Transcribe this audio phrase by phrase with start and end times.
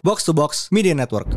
[0.00, 1.28] Box to Box Media Network.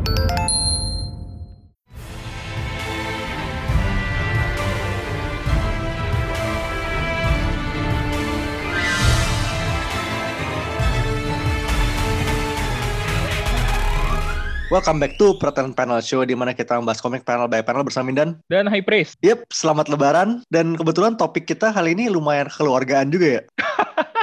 [14.72, 18.08] Welcome back to Perhatian Panel Show di mana kita membahas komik panel by panel bersama
[18.08, 19.14] Mindan dan High Praise.
[19.20, 23.42] Yep, selamat lebaran dan kebetulan topik kita kali ini lumayan keluargaan juga ya.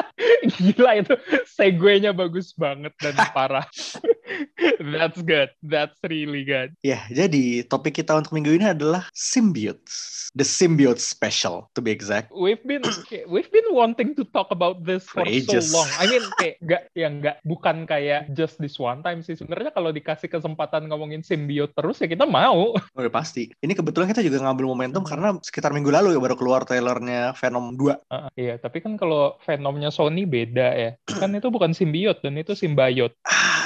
[0.58, 1.14] Gila itu
[1.50, 3.66] segue-nya bagus banget dan parah.
[4.96, 5.50] That's good.
[5.62, 6.74] That's really good.
[6.82, 10.32] Ya, jadi topik kita untuk minggu ini adalah symbiotes.
[10.32, 12.32] The symbiote special to be exact.
[12.32, 12.82] We've been
[13.34, 15.90] we've been wanting to talk about this for, for so long.
[16.00, 19.36] I mean kayak gak yang gak bukan kayak just this one time sih.
[19.36, 22.72] Sebenarnya kalau dikasih kesempatan ngomongin symbiote terus ya kita mau.
[22.92, 23.48] Oh, ya pasti.
[23.64, 27.80] Ini kebetulan kita juga ngambil momentum karena sekitar minggu lalu ya baru keluar trailernya Venom
[27.80, 28.12] 2.
[28.12, 30.92] Uh, iya, tapi kan kalau Venomnya Sony beda ya.
[31.08, 33.16] kan itu bukan symbiote dan itu symbiote.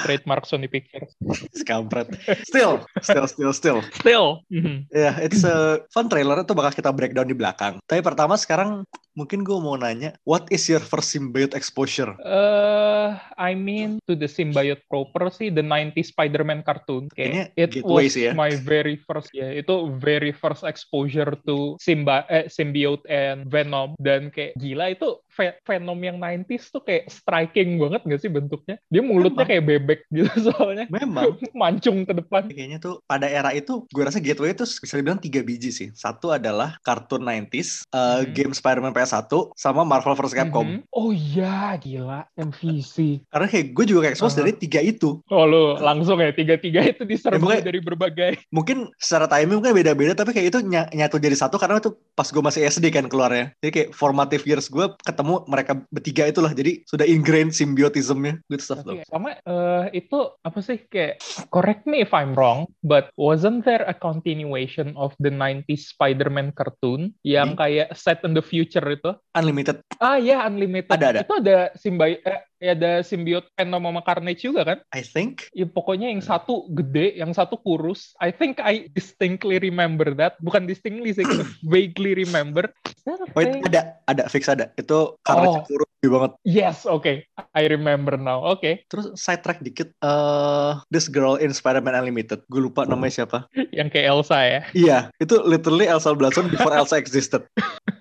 [0.06, 1.14] Trademark Sony Pictures.
[1.70, 2.10] Kampret.
[2.48, 3.80] Still, still, still, still.
[4.02, 4.44] Still.
[4.52, 4.78] Mm -hmm.
[4.92, 7.82] Ya, yeah, it's a fun trailer itu bakal kita breakdown di belakang.
[7.86, 8.84] Tapi pertama sekarang
[9.16, 12.14] mungkin gue mau nanya, what is your first symbiote exposure?
[12.22, 17.08] Uh, I mean to the symbiote proper sih, the 90s Spider-Man cartoon.
[17.16, 18.36] Kayaknya it was ya?
[18.36, 23.96] my very first, ya yeah, itu very first exposure to Simba, eh, symbiote and Venom.
[23.98, 25.24] Dan kayak gila itu
[25.64, 28.76] Venom yang 90s tuh kayak striking banget gak sih bentuknya?
[28.92, 29.50] Dia mulutnya Memang.
[29.50, 30.86] kayak bebek gitu soalnya.
[30.92, 31.40] Memang.
[31.60, 32.52] Mancung ke depan.
[32.52, 35.90] Kayaknya tuh pada era itu, gue rasa Gateway itu bisa dibilang tiga biji sih.
[35.96, 38.32] Satu adalah kartun 90s, uh, hmm.
[38.36, 40.34] game Spider-Man PS1, sama Marvel vs.
[40.34, 40.66] Capcom.
[40.66, 40.98] Mm -hmm.
[40.98, 42.26] Oh iya, gila.
[42.34, 43.22] MVC.
[43.30, 44.50] Karena kayak gue juga kayak expose uh -huh.
[44.50, 45.22] dari tiga itu.
[45.30, 48.42] Oh lu langsung ya, tiga-tiga itu diserbu ya, dari berbagai.
[48.56, 52.28] Mungkin secara timing mungkin beda-beda, tapi kayak itu ny nyatu jadi satu karena itu pas
[52.28, 53.54] gue masih SD kan keluarnya.
[53.62, 56.52] Jadi kayak formative years gue ketemu mereka bertiga itulah.
[56.52, 58.42] Jadi sudah ingrained symbiotismnya.
[58.50, 59.06] Good stuff okay.
[59.08, 61.22] Sama uh, itu apa sih kayak,
[61.54, 67.14] correct me if I'm wrong, but wasn't there a continuation of the 90s Spider-Man cartoon
[67.22, 67.60] yang hmm.
[67.60, 69.12] kayak set in the future itu?
[69.36, 69.84] Unlimited.
[70.00, 70.92] Ah ya, Unlimited.
[70.92, 71.20] Ada ada.
[71.24, 74.78] Itu ada simbi eh, ya ada simbiot Venom sama Carnage juga kan?
[74.96, 75.52] I think.
[75.54, 78.16] Ya pokoknya yang satu gede, yang satu kurus.
[78.24, 80.40] I think I distinctly remember that.
[80.42, 81.28] Bukan distinctly sih,
[81.72, 82.72] vaguely remember.
[83.06, 84.74] Oh, itu ada, ada, fix ada.
[84.80, 85.66] Itu Carnage oh.
[85.68, 86.32] kurus banget.
[86.46, 87.06] Yes, oke.
[87.06, 87.26] Okay.
[87.54, 88.42] I remember now.
[88.46, 88.62] Oke.
[88.62, 88.74] Okay.
[88.90, 89.94] Terus side track dikit.
[90.02, 92.46] Uh, this girl in Spider-Man Unlimited.
[92.50, 93.50] Gue lupa namanya siapa.
[93.78, 94.62] yang kayak Elsa ya?
[94.74, 94.98] Iya.
[95.22, 97.46] Itu literally Elsa Blossom before Elsa existed.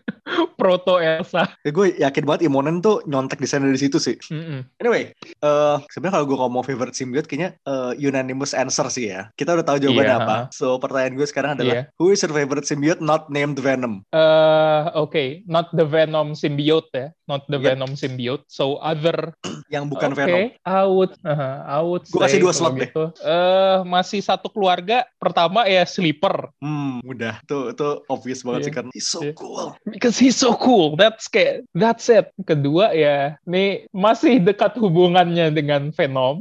[0.64, 1.44] proto Elsa.
[1.60, 4.16] Ya, gue yakin banget Imonen tuh nyontek desain dari situ sih.
[4.32, 4.60] Mm -hmm.
[4.80, 5.12] Anyway,
[5.44, 9.28] uh, sebenarnya kalau gue ngomong favorite symbiote kayaknya uh, unanimous answer sih ya.
[9.36, 10.24] Kita udah tahu jawabannya yeah.
[10.24, 10.36] apa.
[10.56, 11.92] So pertanyaan gue sekarang adalah yeah.
[12.00, 14.00] who is your favorite symbiote not named Venom?
[14.08, 15.44] Uh, oke, okay.
[15.44, 17.76] not the Venom symbiote ya, not the yep.
[17.76, 18.48] Venom symbiote.
[18.48, 19.36] So other
[19.68, 20.24] yang bukan okay.
[20.24, 20.44] Venom.
[20.64, 22.08] I would, uh, I would.
[22.08, 23.12] Gue kasih dua slot gitu.
[23.12, 23.20] deh.
[23.20, 25.04] Uh, masih satu keluarga.
[25.20, 26.48] Pertama ya Sleeper.
[26.64, 27.36] Hmm, mudah.
[27.44, 28.66] Tuh, itu obvious banget yeah.
[28.70, 29.36] sih karena he's so yeah.
[29.36, 29.76] cool.
[29.84, 30.96] Because he's so cool.
[30.98, 32.30] That's kayak that's it.
[32.46, 36.40] Kedua ya, nih masih dekat hubungannya dengan Venom.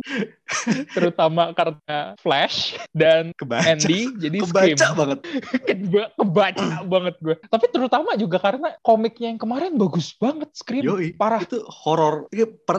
[0.95, 3.65] terutama karena Flash dan kebaca.
[3.65, 4.97] Andy jadi kebaca Scream.
[4.97, 5.19] banget.
[5.67, 7.35] Keba kebaca banget gue.
[7.49, 10.83] Tapi terutama juga karena komiknya yang kemarin bagus banget Scream.
[10.85, 11.41] Yoi, parah.
[11.43, 12.29] itu horror.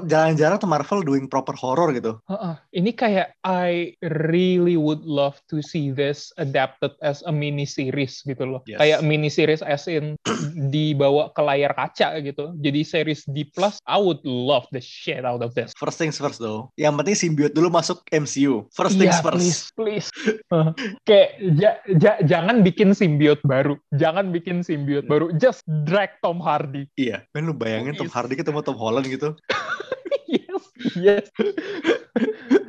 [0.06, 2.18] Jarang-jarang tuh Marvel doing proper horror gitu.
[2.26, 2.54] Uh -uh.
[2.72, 8.44] ini kayak I really would love to see this adapted as a mini series gitu
[8.44, 8.60] loh.
[8.64, 8.80] Yes.
[8.80, 10.16] kayak mini series as in
[10.74, 12.52] dibawa ke layar kaca gitu.
[12.60, 15.72] Jadi series di plus I would love the shit out of this.
[15.76, 16.72] First things first though.
[16.76, 18.66] Yang penting simbiot dulu masuk MCU.
[18.72, 19.40] First things yeah, first.
[19.40, 20.08] Please, please.
[20.50, 20.72] Uh,
[21.08, 23.76] kayak ja, ja, jangan bikin simbiot baru.
[23.94, 25.30] Jangan bikin simbiot baru.
[25.36, 26.88] Just drag Tom Hardy.
[26.96, 27.24] Iya.
[27.36, 29.36] Men lu bayangin Tom Hardy ketemu Tom Holland gitu.
[30.34, 30.62] yes.
[30.96, 31.24] Yes.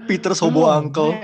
[0.07, 1.17] Peter Sobo oh, Uncle.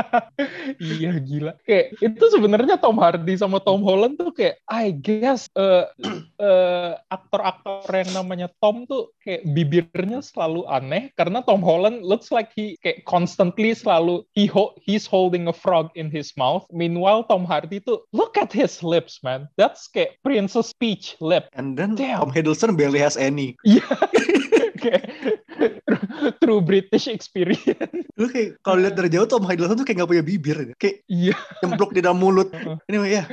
[0.80, 1.52] iya gila.
[1.66, 5.90] Kayak itu sebenarnya Tom Hardy sama Tom Holland tuh kayak I guess uh,
[6.38, 12.50] uh, aktor-aktor yang namanya Tom tuh kayak bibirnya selalu aneh karena Tom Holland looks like
[12.54, 16.64] he kayak constantly selalu he ho he's holding a frog in his mouth.
[16.70, 19.50] Meanwhile Tom Hardy tuh look at his lips man.
[19.58, 21.50] That's kayak Princess Peach lip.
[21.54, 22.22] And then Damn.
[22.22, 23.58] Tom Hiddleston barely has any.
[23.66, 23.84] Iya.
[26.42, 28.08] true British experience.
[28.18, 30.58] Lu kayak kalau lihat dari jauh Tom Hiddleston tuh kayak gak punya bibir.
[30.78, 31.36] Kayak iya.
[31.62, 32.50] Cempluk di dalam mulut.
[32.90, 33.24] Anyway ya.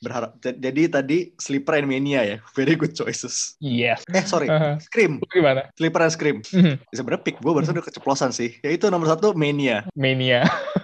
[0.00, 0.38] Berharap.
[0.40, 2.36] Jadi tadi Sleeper and Mania ya.
[2.56, 3.54] Very good choices.
[3.60, 4.02] Yes.
[4.10, 4.48] Eh sorry.
[4.48, 4.80] Uh-huh.
[4.80, 5.20] Scream.
[5.30, 5.68] Gimana?
[5.76, 6.36] Sleeper and Scream.
[6.42, 6.74] Mm-hmm.
[6.94, 8.58] Sebenarnya pick gue barusan udah keceplosan sih.
[8.64, 9.86] Yaitu nomor satu Mania.
[9.94, 10.46] Mania.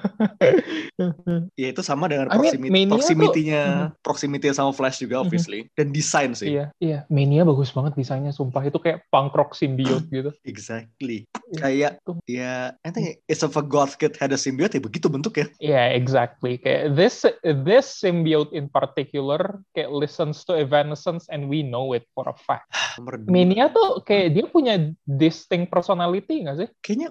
[1.61, 5.95] ya itu sama dengan proximity, I mean, proximity-nya tuh, proximity sama Flash juga obviously dan
[5.95, 6.59] desain sih.
[6.59, 6.99] Iya, iya.
[7.07, 10.31] Mania bagus banget desainnya sumpah itu kayak punk rock symbiote gitu.
[10.43, 11.25] Exactly.
[11.57, 15.47] Kayak ya I think it's of a god kid had a symbiote ya begitu bentuknya.
[15.63, 16.59] Iya, yeah, exactly.
[16.59, 22.27] Kayak this this symbiote in particular kayak listens to Evanescence and we know it for
[22.27, 22.67] a fact.
[23.31, 24.75] Mania tuh kayak dia punya
[25.07, 26.69] distinct personality gak sih?
[26.83, 27.09] Kayaknya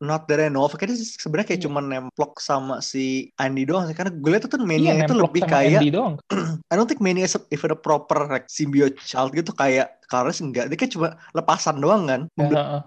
[0.00, 0.74] not that I know of.
[0.74, 1.66] Kayaknya sebenarnya kayak yeah.
[1.68, 3.96] cuma nemplok sama si Andy doang sih.
[3.98, 5.82] Karena gue lihat tuh Mania yeah, itu lebih kayak
[6.70, 10.72] I don't think Mania is even a proper like, symbiote child gitu kayak Carlos enggak,
[10.72, 12.20] dia kan cuma lepasan doang kan.
[12.40, 12.82] Ya,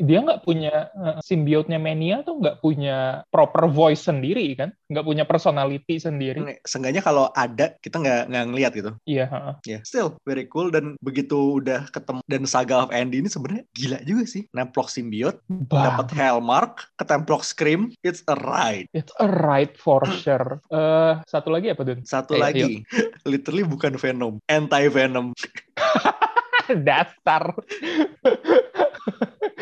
[0.00, 5.24] dia nggak punya uh, simbiotnya Mania tuh nggak punya proper voice sendiri kan, nggak punya
[5.28, 6.40] personality sendiri.
[6.64, 8.90] Seenggaknya kalau ada kita nggak nggak ngeliat gitu.
[9.04, 9.26] Iya.
[9.28, 13.64] Uh, yeah, still very cool dan begitu udah ketemu dan Saga of Andy ini sebenarnya
[13.76, 14.48] gila juga sih.
[14.56, 18.88] Nemplok simbiot, dapat Hellmark, ketemplok Scream, it's a ride.
[18.96, 20.64] It's a ride for sure.
[20.72, 22.00] Uh, satu lagi apa Dun?
[22.08, 22.72] Satu Ayo, lagi,
[23.30, 25.36] literally bukan Venom, anti Venom.
[26.86, 27.54] dasar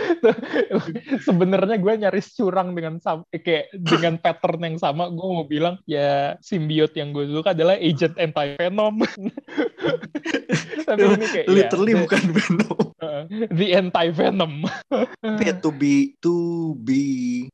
[1.27, 2.99] sebenarnya gue nyaris curang dengan
[3.33, 5.09] eh, kayak dengan pattern yang sama.
[5.13, 9.03] Gue mau bilang ya simbiot yang gue suka adalah agent anti venom
[10.87, 12.81] tapi ini kayak literally ya, bukan venom.
[13.03, 14.53] Uh, the anti venom
[15.43, 16.35] ya, to be to
[16.87, 17.03] be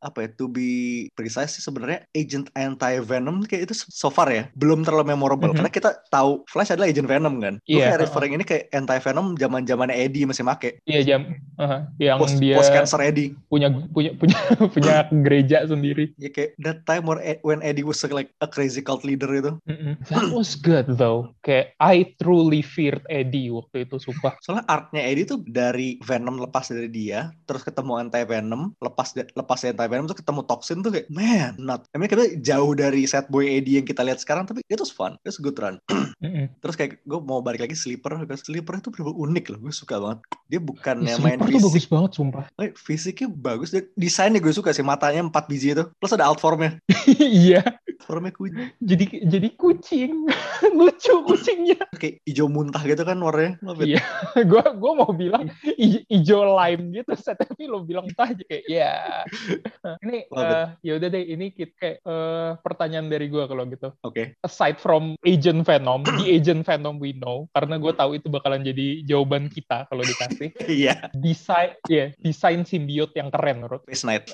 [0.05, 4.50] apa ya to be precise sih sebenarnya agent anti venom kayak itu so far ya
[4.59, 5.49] belum terlalu memorable.
[5.49, 5.59] Mm -hmm.
[5.65, 7.55] karena kita tahu Flash adalah agent venom kan.
[7.65, 10.81] Yeah, kayak uh, referring ini kayak anti venom zaman zamannya Eddie masih make.
[10.85, 11.21] Iya jam
[11.61, 13.35] uh, yang post, dia post cancer Eddie.
[13.50, 14.38] punya punya punya
[14.75, 16.14] punya gereja sendiri.
[16.19, 19.76] Ya kayak that time where when Eddie was like a crazy cult leader itu mm
[19.76, 19.93] -hmm.
[20.11, 21.32] that was good though.
[21.43, 24.37] Kayak I truly feared Eddie waktu itu sumpah.
[24.44, 29.58] Soalnya artnya Eddie tuh dari Venom lepas dari dia terus ketemu anti Venom lepas lepas
[29.64, 31.87] anti Venom tuh ketemu Toxin tuh kayak man not.
[31.93, 35.17] I mean kita jauh dari set boy Eddie yang kita lihat sekarang tapi itu fun.
[35.25, 35.81] Itu good run.
[36.62, 38.19] Terus kayak gue mau balik lagi Sleeper.
[38.38, 40.19] Sleeper itu bener unik loh gue suka banget.
[40.49, 41.64] Dia bukannya ya, main fisik.
[41.64, 46.12] bagus banget sumpah like, fisiknya bagus desainnya gue suka sih matanya empat biji itu plus
[46.14, 46.76] ada alt formnya.
[47.08, 47.64] Iya
[48.03, 48.71] formnya kucing.
[48.79, 50.12] Jadi jadi kucing.
[50.79, 51.79] Lucu kucingnya.
[51.99, 54.03] Kayak hijau muntah gitu kan warnanya iya.
[54.50, 55.50] Gue gue mau bilang
[56.09, 58.95] hijau lime gitu tapi lo bilang muntah aja kayak ya
[60.06, 63.91] ini uh, ya udah deh ini kita kayak uh, pertanyaan dari gue kalau gitu.
[64.06, 64.15] Oke.
[64.15, 64.27] Okay.
[64.47, 69.03] aside from Agent Venom di Agent Venom we know karena gue tahu itu bakalan jadi
[69.05, 70.50] jawaban kita kalau dikasih.
[70.69, 71.11] Iya.
[71.15, 73.83] Desain ya yeah, desain simbiot yang keren menurut.
[73.89, 74.27] Space Knight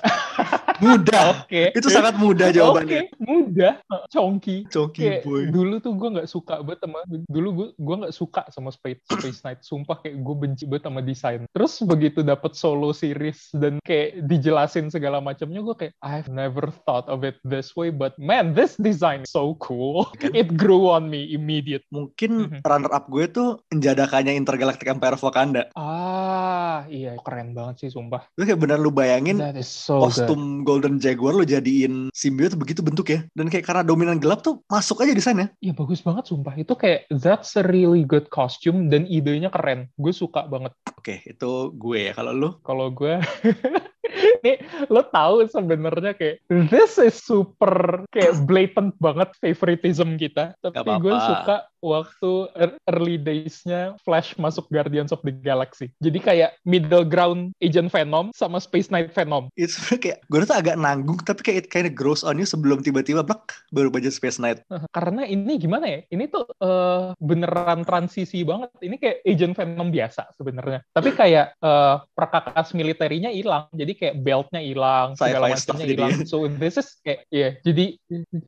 [0.81, 1.45] mudah.
[1.45, 1.49] Oke.
[1.49, 1.67] Okay.
[1.77, 3.09] itu sangat mudah jawabannya.
[3.09, 3.21] okay.
[3.21, 3.73] mudah.
[4.11, 4.67] Chonky.
[4.69, 5.47] Chonky boy.
[5.49, 6.99] dulu tuh gue nggak suka banget sama
[7.29, 9.61] dulu gue gue nggak suka sama Space Space Knight.
[9.63, 11.41] Sumpah kayak gue benci banget sama desain.
[11.51, 17.07] Terus begitu dapat solo series dan kayak dijelasin segala macamnya gue kayak I've never thought
[17.07, 20.09] of it this way but man this design is so cool.
[20.35, 21.85] It grew on me immediate.
[21.93, 22.61] Mungkin mm-hmm.
[22.65, 25.69] runner up gue tuh menjadakannya Intergalactic Empire of Wakanda.
[25.77, 27.15] Ah iya.
[27.21, 28.27] Keren banget sih sumpah.
[28.35, 30.64] Lu kayak bener lu bayangin so kostum good.
[30.65, 33.21] Golden Jaguar lu jadiin symbiote begitu bentuk ya.
[33.37, 35.47] Dan kayak karena dominan gelap tuh masuk aja di sana.
[35.61, 36.57] Iya bagus banget sumpah.
[36.57, 39.93] Itu kayak that's a really good costume dan idenya keren.
[40.01, 40.73] Gue suka banget.
[40.97, 42.13] Oke itu gue ya.
[42.17, 42.49] Kalau lu?
[42.65, 43.21] Kalau gue
[44.43, 46.41] Nih, lo tahu sebenarnya kayak
[46.71, 50.55] this is super kayak blatant banget favoritism kita.
[50.63, 52.49] Tapi gue suka waktu
[52.89, 55.93] early days-nya Flash masuk Guardians of the Galaxy.
[56.01, 59.53] Jadi kayak middle ground Agent Venom sama Space Knight Venom.
[59.53, 62.81] Itu kayak gue tuh agak nanggung tapi kayak it kind of grows on you sebelum
[62.81, 64.65] tiba-tiba blak baru baca Space Knight.
[64.89, 65.99] Karena ini gimana ya?
[66.09, 68.73] Ini tuh uh, beneran transisi banget.
[68.81, 70.79] Ini kayak Agent Venom biasa sebenarnya.
[70.89, 73.69] Tapi kayak uh, perkakas militernya hilang.
[73.75, 76.27] Jadi kayak beltnya hilang, segala macamnya hilang.
[76.29, 77.39] So this is kayak ya.
[77.45, 77.85] Yeah, jadi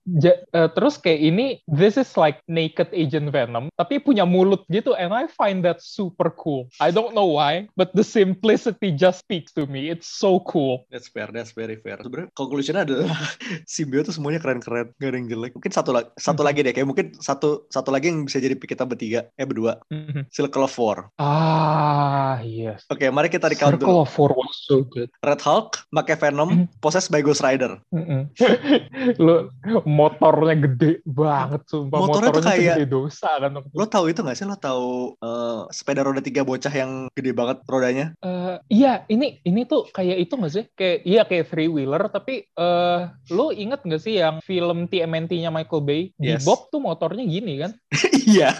[0.05, 4.93] ja, uh, terus kayak ini this is like naked Agent Venom, tapi punya mulut gitu,
[4.93, 6.67] and I find that super cool.
[6.81, 9.89] I don't know why, but the simplicity just speaks to me.
[9.89, 10.85] It's so cool.
[10.89, 12.01] That's fair, that's very fair.
[12.01, 13.15] Sebenarnya conclusionnya adalah
[13.69, 15.51] simbio tuh semuanya keren-keren, gak ada yang jelek.
[15.55, 16.47] Mungkin satu lagi, satu mm-hmm.
[16.47, 20.29] lagi deh, kayak mungkin satu satu lagi yang bisa jadi kita bertiga, eh berdua, mm-hmm.
[20.33, 20.97] Circle of Four.
[21.21, 22.83] Ah, yes.
[22.89, 25.09] Oke, okay, mari kita di count Circle of Four was so good.
[25.23, 26.79] Red Hulk, make Venom, mm-hmm.
[26.81, 27.77] possessed by Ghost Rider.
[27.93, 28.21] Mm-hmm.
[29.25, 29.51] Lo
[29.85, 31.97] motornya gede banget, sumpah.
[32.01, 33.51] Motornya, motornya tuh kayak gede dosa kan.
[33.73, 34.45] Lo tahu itu gak sih?
[34.45, 38.13] Lo tahu uh, sepeda roda tiga bocah yang gede banget rodanya?
[38.21, 40.65] Uh, iya, ini ini tuh kayak itu gak sih?
[40.73, 45.83] Kayak iya kayak three wheeler tapi uh, lo inget gak sih yang film TMNT-nya Michael
[45.83, 46.01] Bay?
[46.17, 46.43] Yes.
[46.43, 47.73] Di Bob tuh motornya gini kan?
[48.27, 48.59] Iya.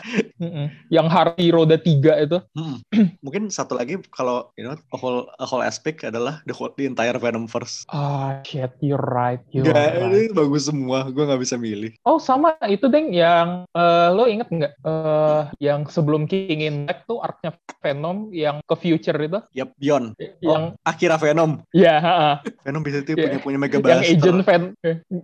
[0.87, 2.39] yang Harley roda tiga itu.
[2.55, 2.79] Hmm.
[3.19, 6.89] Mungkin satu lagi kalau you know a whole a whole aspect adalah the whole the
[6.89, 7.87] entire Venom first.
[7.87, 9.39] Ah oh, shit, you're right.
[9.55, 10.11] You're gak, right.
[10.11, 11.07] ini bagus semua.
[11.07, 11.95] Gue nggak bisa milih.
[12.03, 17.07] Oh sama itu deng yang uh, lo inget nggak uh, yang sebelum King in Black
[17.07, 19.39] tuh artnya Venom yang ke future itu?
[19.53, 20.17] Yap, Beyond.
[20.41, 21.61] Yang oh, Akira Venom.
[21.71, 22.01] Ya.
[22.01, 22.31] Yeah,
[22.65, 24.63] Venom bisa tuh punya punya Mega Yang agent Ven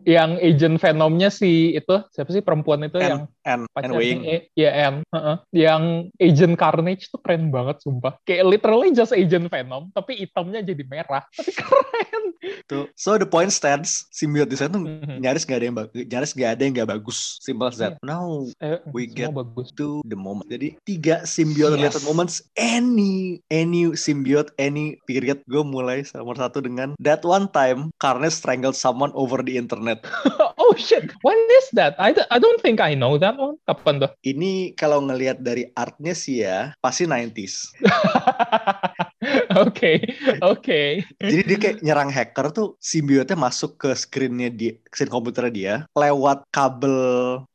[0.05, 4.19] yang agent Venomnya si itu siapa sih perempuan itu N, yang N, N Wing.
[4.53, 5.01] Ya N.
[5.09, 5.35] Uh -uh.
[5.49, 8.15] Yang agent Carnage tuh keren banget sumpah.
[8.23, 11.25] Kayak literally just agent Venom tapi hitamnya jadi merah.
[11.33, 12.23] Tapi keren.
[12.67, 12.85] Tuh.
[12.93, 15.19] So the point stands, symbiote di sana tuh mm-hmm.
[15.23, 17.39] nyaris gak ada yang bagus, nyaris gak ada yang gak bagus.
[17.41, 17.97] Simple as that.
[17.99, 18.05] Yeah.
[18.05, 19.71] Now eh, we get bagus.
[19.79, 20.51] to the moment.
[20.51, 21.97] Jadi tiga symbiote yes.
[21.97, 27.89] related moments, any any symbiote, any period, gue mulai nomor satu dengan that one time
[27.97, 30.03] karena strangled someone over the internet.
[30.61, 31.97] oh shit, when is that?
[31.97, 33.57] I, I don't think I know that one.
[33.65, 34.11] Kapan tuh?
[34.21, 37.73] Ini kalau ngelihat dari artnya sih ya, pasti 90s.
[39.63, 40.03] Oke,
[40.43, 40.81] oke.
[41.21, 46.45] Jadi dia kayak nyerang hacker tuh simbiotnya masuk ke screennya dia, screen komputernya dia, lewat
[46.51, 46.97] kabel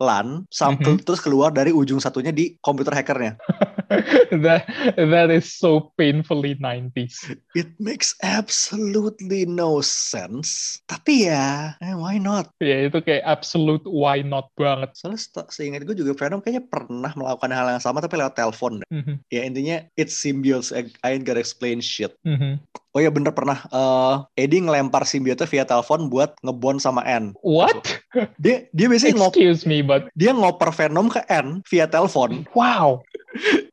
[0.00, 1.06] LAN sampai mm -hmm.
[1.06, 3.36] terus keluar dari ujung satunya di komputer hackernya.
[4.44, 7.36] that that is so painfully 90s.
[7.56, 10.80] It makes absolutely no sense.
[10.84, 12.52] Tapi ya, eh, why not?
[12.60, 14.92] Ya yeah, itu kayak absolute why not banget.
[14.94, 18.84] Soalnya seingat gue juga Venom kayaknya pernah melakukan hal yang sama tapi lewat telepon.
[18.92, 19.16] Mm -hmm.
[19.32, 20.70] Ya intinya it's symbiotes.
[20.70, 22.12] I, I ain't gotta explain shit.
[22.28, 22.52] Mm -hmm.
[22.96, 27.36] Oh ya bener pernah uh, Eddie ngelempar simbiotnya via telepon buat ngebon sama N.
[27.44, 28.00] What?
[28.40, 32.48] Dia dia biasanya Excuse me, but dia ngoper Venom ke N via telepon.
[32.56, 33.04] Wow.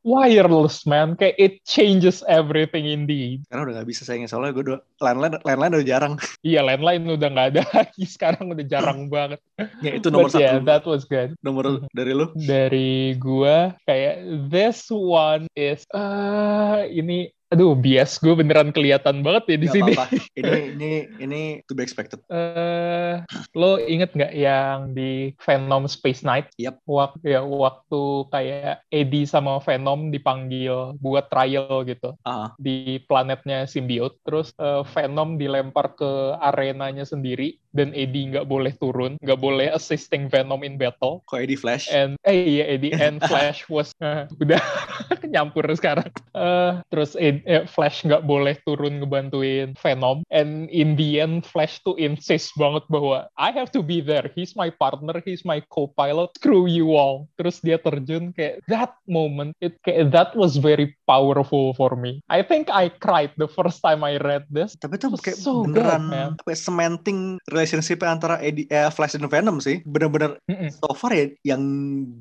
[0.05, 3.41] Wireless man, kayak it changes everything indeed.
[3.47, 6.13] Karena udah gak bisa sayangnya soalnya gue udah landline landline udah jarang.
[6.45, 9.39] Iya landline udah gak ada lagi sekarang udah jarang banget.
[9.79, 10.43] Ya itu nomor But satu.
[10.43, 11.33] Yeah, that was good.
[11.41, 12.35] Nomor dari lu?
[12.35, 13.57] Dari gue
[13.87, 14.15] kayak
[14.51, 19.93] this one is uh, ini Aduh, bias gue beneran kelihatan banget ya di gak sini.
[19.95, 20.23] Apa -apa.
[20.35, 20.91] Ini ini
[21.23, 22.19] ini to be expected.
[22.27, 23.23] Uh,
[23.55, 26.51] lo inget nggak yang di Venom Space Knight?
[26.59, 26.83] Yep.
[26.83, 32.49] Waktu ya waktu kayak Eddie sama Venom dipanggil buat trial gitu uh -huh.
[32.59, 34.19] di planetnya Symbiote.
[34.27, 40.31] Terus uh, Venom dilempar ke arenanya sendiri dan Eddie nggak boleh turun, nggak boleh assisting
[40.31, 41.21] Venom in battle.
[41.27, 41.91] Kok Eddie Flash?
[41.91, 44.63] And eh iya Eddie and Flash was uh, udah
[45.35, 46.07] nyampur sekarang.
[46.31, 50.23] Uh, terus Eddie eh, Flash nggak boleh turun ngebantuin Venom.
[50.31, 54.31] And in the end Flash tuh insist banget bahwa I have to be there.
[54.31, 55.19] He's my partner.
[55.27, 56.31] He's my co-pilot.
[56.39, 57.27] Screw you all.
[57.35, 62.23] Terus dia terjun kayak that moment it kayak that was very powerful for me.
[62.31, 64.79] I think I cried the first time I read this.
[64.79, 67.19] Tapi itu kayak so beneran good, kayak cementing
[67.65, 70.69] relationship antara Eddie, eh, Flash dan Venom sih bener-bener mm -mm.
[70.69, 71.61] so far ya yang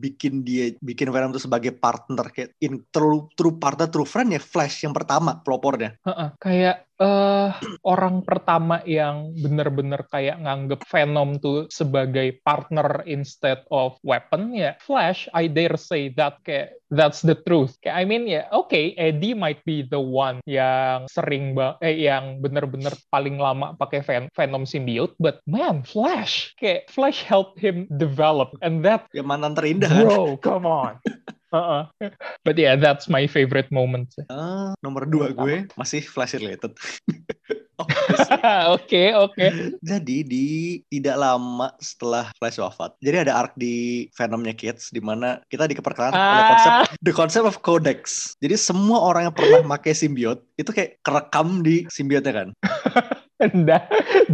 [0.01, 4.41] bikin dia bikin Venom tuh sebagai partner kayak in true true partner true friend ya
[4.41, 6.01] Flash yang pertama pelopornya.
[6.09, 6.33] Uh-uh.
[6.41, 7.52] Kayak uh,
[7.84, 15.28] orang pertama yang benar-benar kayak nganggep Venom tuh sebagai partner instead of weapon ya Flash
[15.37, 17.76] I dare say that kayak that's the truth.
[17.84, 22.08] Kayak I mean ya yeah, okay Eddie might be the one yang sering ba eh
[22.08, 26.56] yang benar-benar paling lama pakai Ven Venom symbiote but man Flash.
[26.56, 30.96] Kayak Flash helped him develop and that ya mantan terindah bro come on
[31.54, 32.11] Uh-uh.
[32.42, 34.11] But yeah, that's my favorite moment.
[34.26, 36.75] Uh, nomor dua gue masih Flash related.
[38.75, 39.46] Oke, oke.
[39.82, 40.46] Jadi di
[40.87, 46.14] tidak lama setelah Flash wafat, jadi ada arc di Venomnya Kids di mana kita diperkenalkan
[46.14, 46.30] ah.
[46.30, 48.32] oleh konsep the concept of codex.
[48.38, 52.49] Jadi semua orang yang pernah pakai simbiot itu kayak kerekam di simbiotnya kan.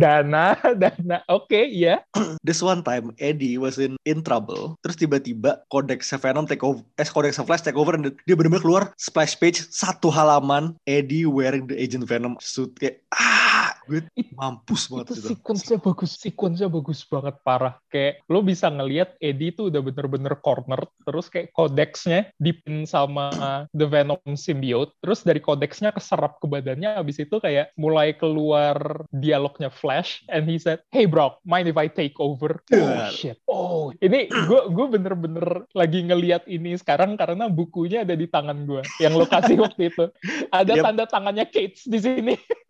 [0.02, 1.16] dana, dana.
[1.26, 1.98] Oke, okay, ya.
[1.98, 2.00] Yeah.
[2.46, 4.78] This one time Eddie was in in trouble.
[4.84, 8.82] Terus tiba-tiba Codex Venom take over, eh Codex Flash take over dan dia benar-benar keluar
[8.94, 13.49] splash page satu halaman Eddie wearing the Agent Venom suit kayak ah
[13.90, 14.06] gue
[14.38, 17.74] mampus banget itu sequence-nya bagus sequence-nya bagus banget parah.
[17.90, 23.86] Kayak lo bisa ngelihat Eddie tuh udah bener-bener corner terus kayak kodexnya dipin sama The
[23.90, 30.22] Venom symbiote terus dari kodexnya keserap ke badannya abis itu kayak mulai keluar dialognya Flash
[30.30, 32.62] and he said hey bro mind if I take over?
[32.70, 33.42] Oh shit.
[33.50, 38.82] Oh ini gue gue bener-bener lagi ngelihat ini sekarang karena bukunya ada di tangan gue
[39.02, 40.06] yang lokasi waktu itu.
[40.54, 40.84] Ada yep.
[40.86, 42.34] tanda tangannya Kate di sini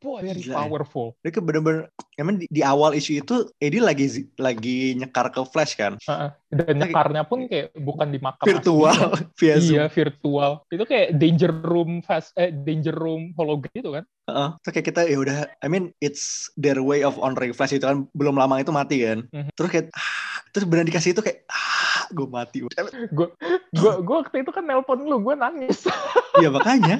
[0.00, 1.16] Boy, very Gila, powerful.
[1.20, 4.06] Dia ke bener-bener, emang di, di awal isu itu Eddie lagi
[4.40, 6.00] lagi nyekar ke Flash kan.
[6.08, 6.32] Uh.
[6.50, 10.66] Dan nyekarnya pun kayak bukan di makam virtual, via Iya, virtual.
[10.66, 14.04] Itu kayak danger room fast, eh, danger room hologram itu kan.
[14.30, 17.86] Uh, so kayak kita ya udah, I mean it's their way of honoring Flash itu
[17.86, 19.26] kan belum lama itu mati kan.
[19.30, 19.42] Uh mhm.
[19.46, 19.52] -huh.
[19.54, 20.10] Terus kayak ah,
[20.50, 22.58] terus benar dikasih itu kayak ah, gue mati.
[22.62, 23.26] gue
[23.74, 25.86] gue gue waktu itu kan nelpon lu, gue nangis.
[26.38, 26.96] Iya makanya.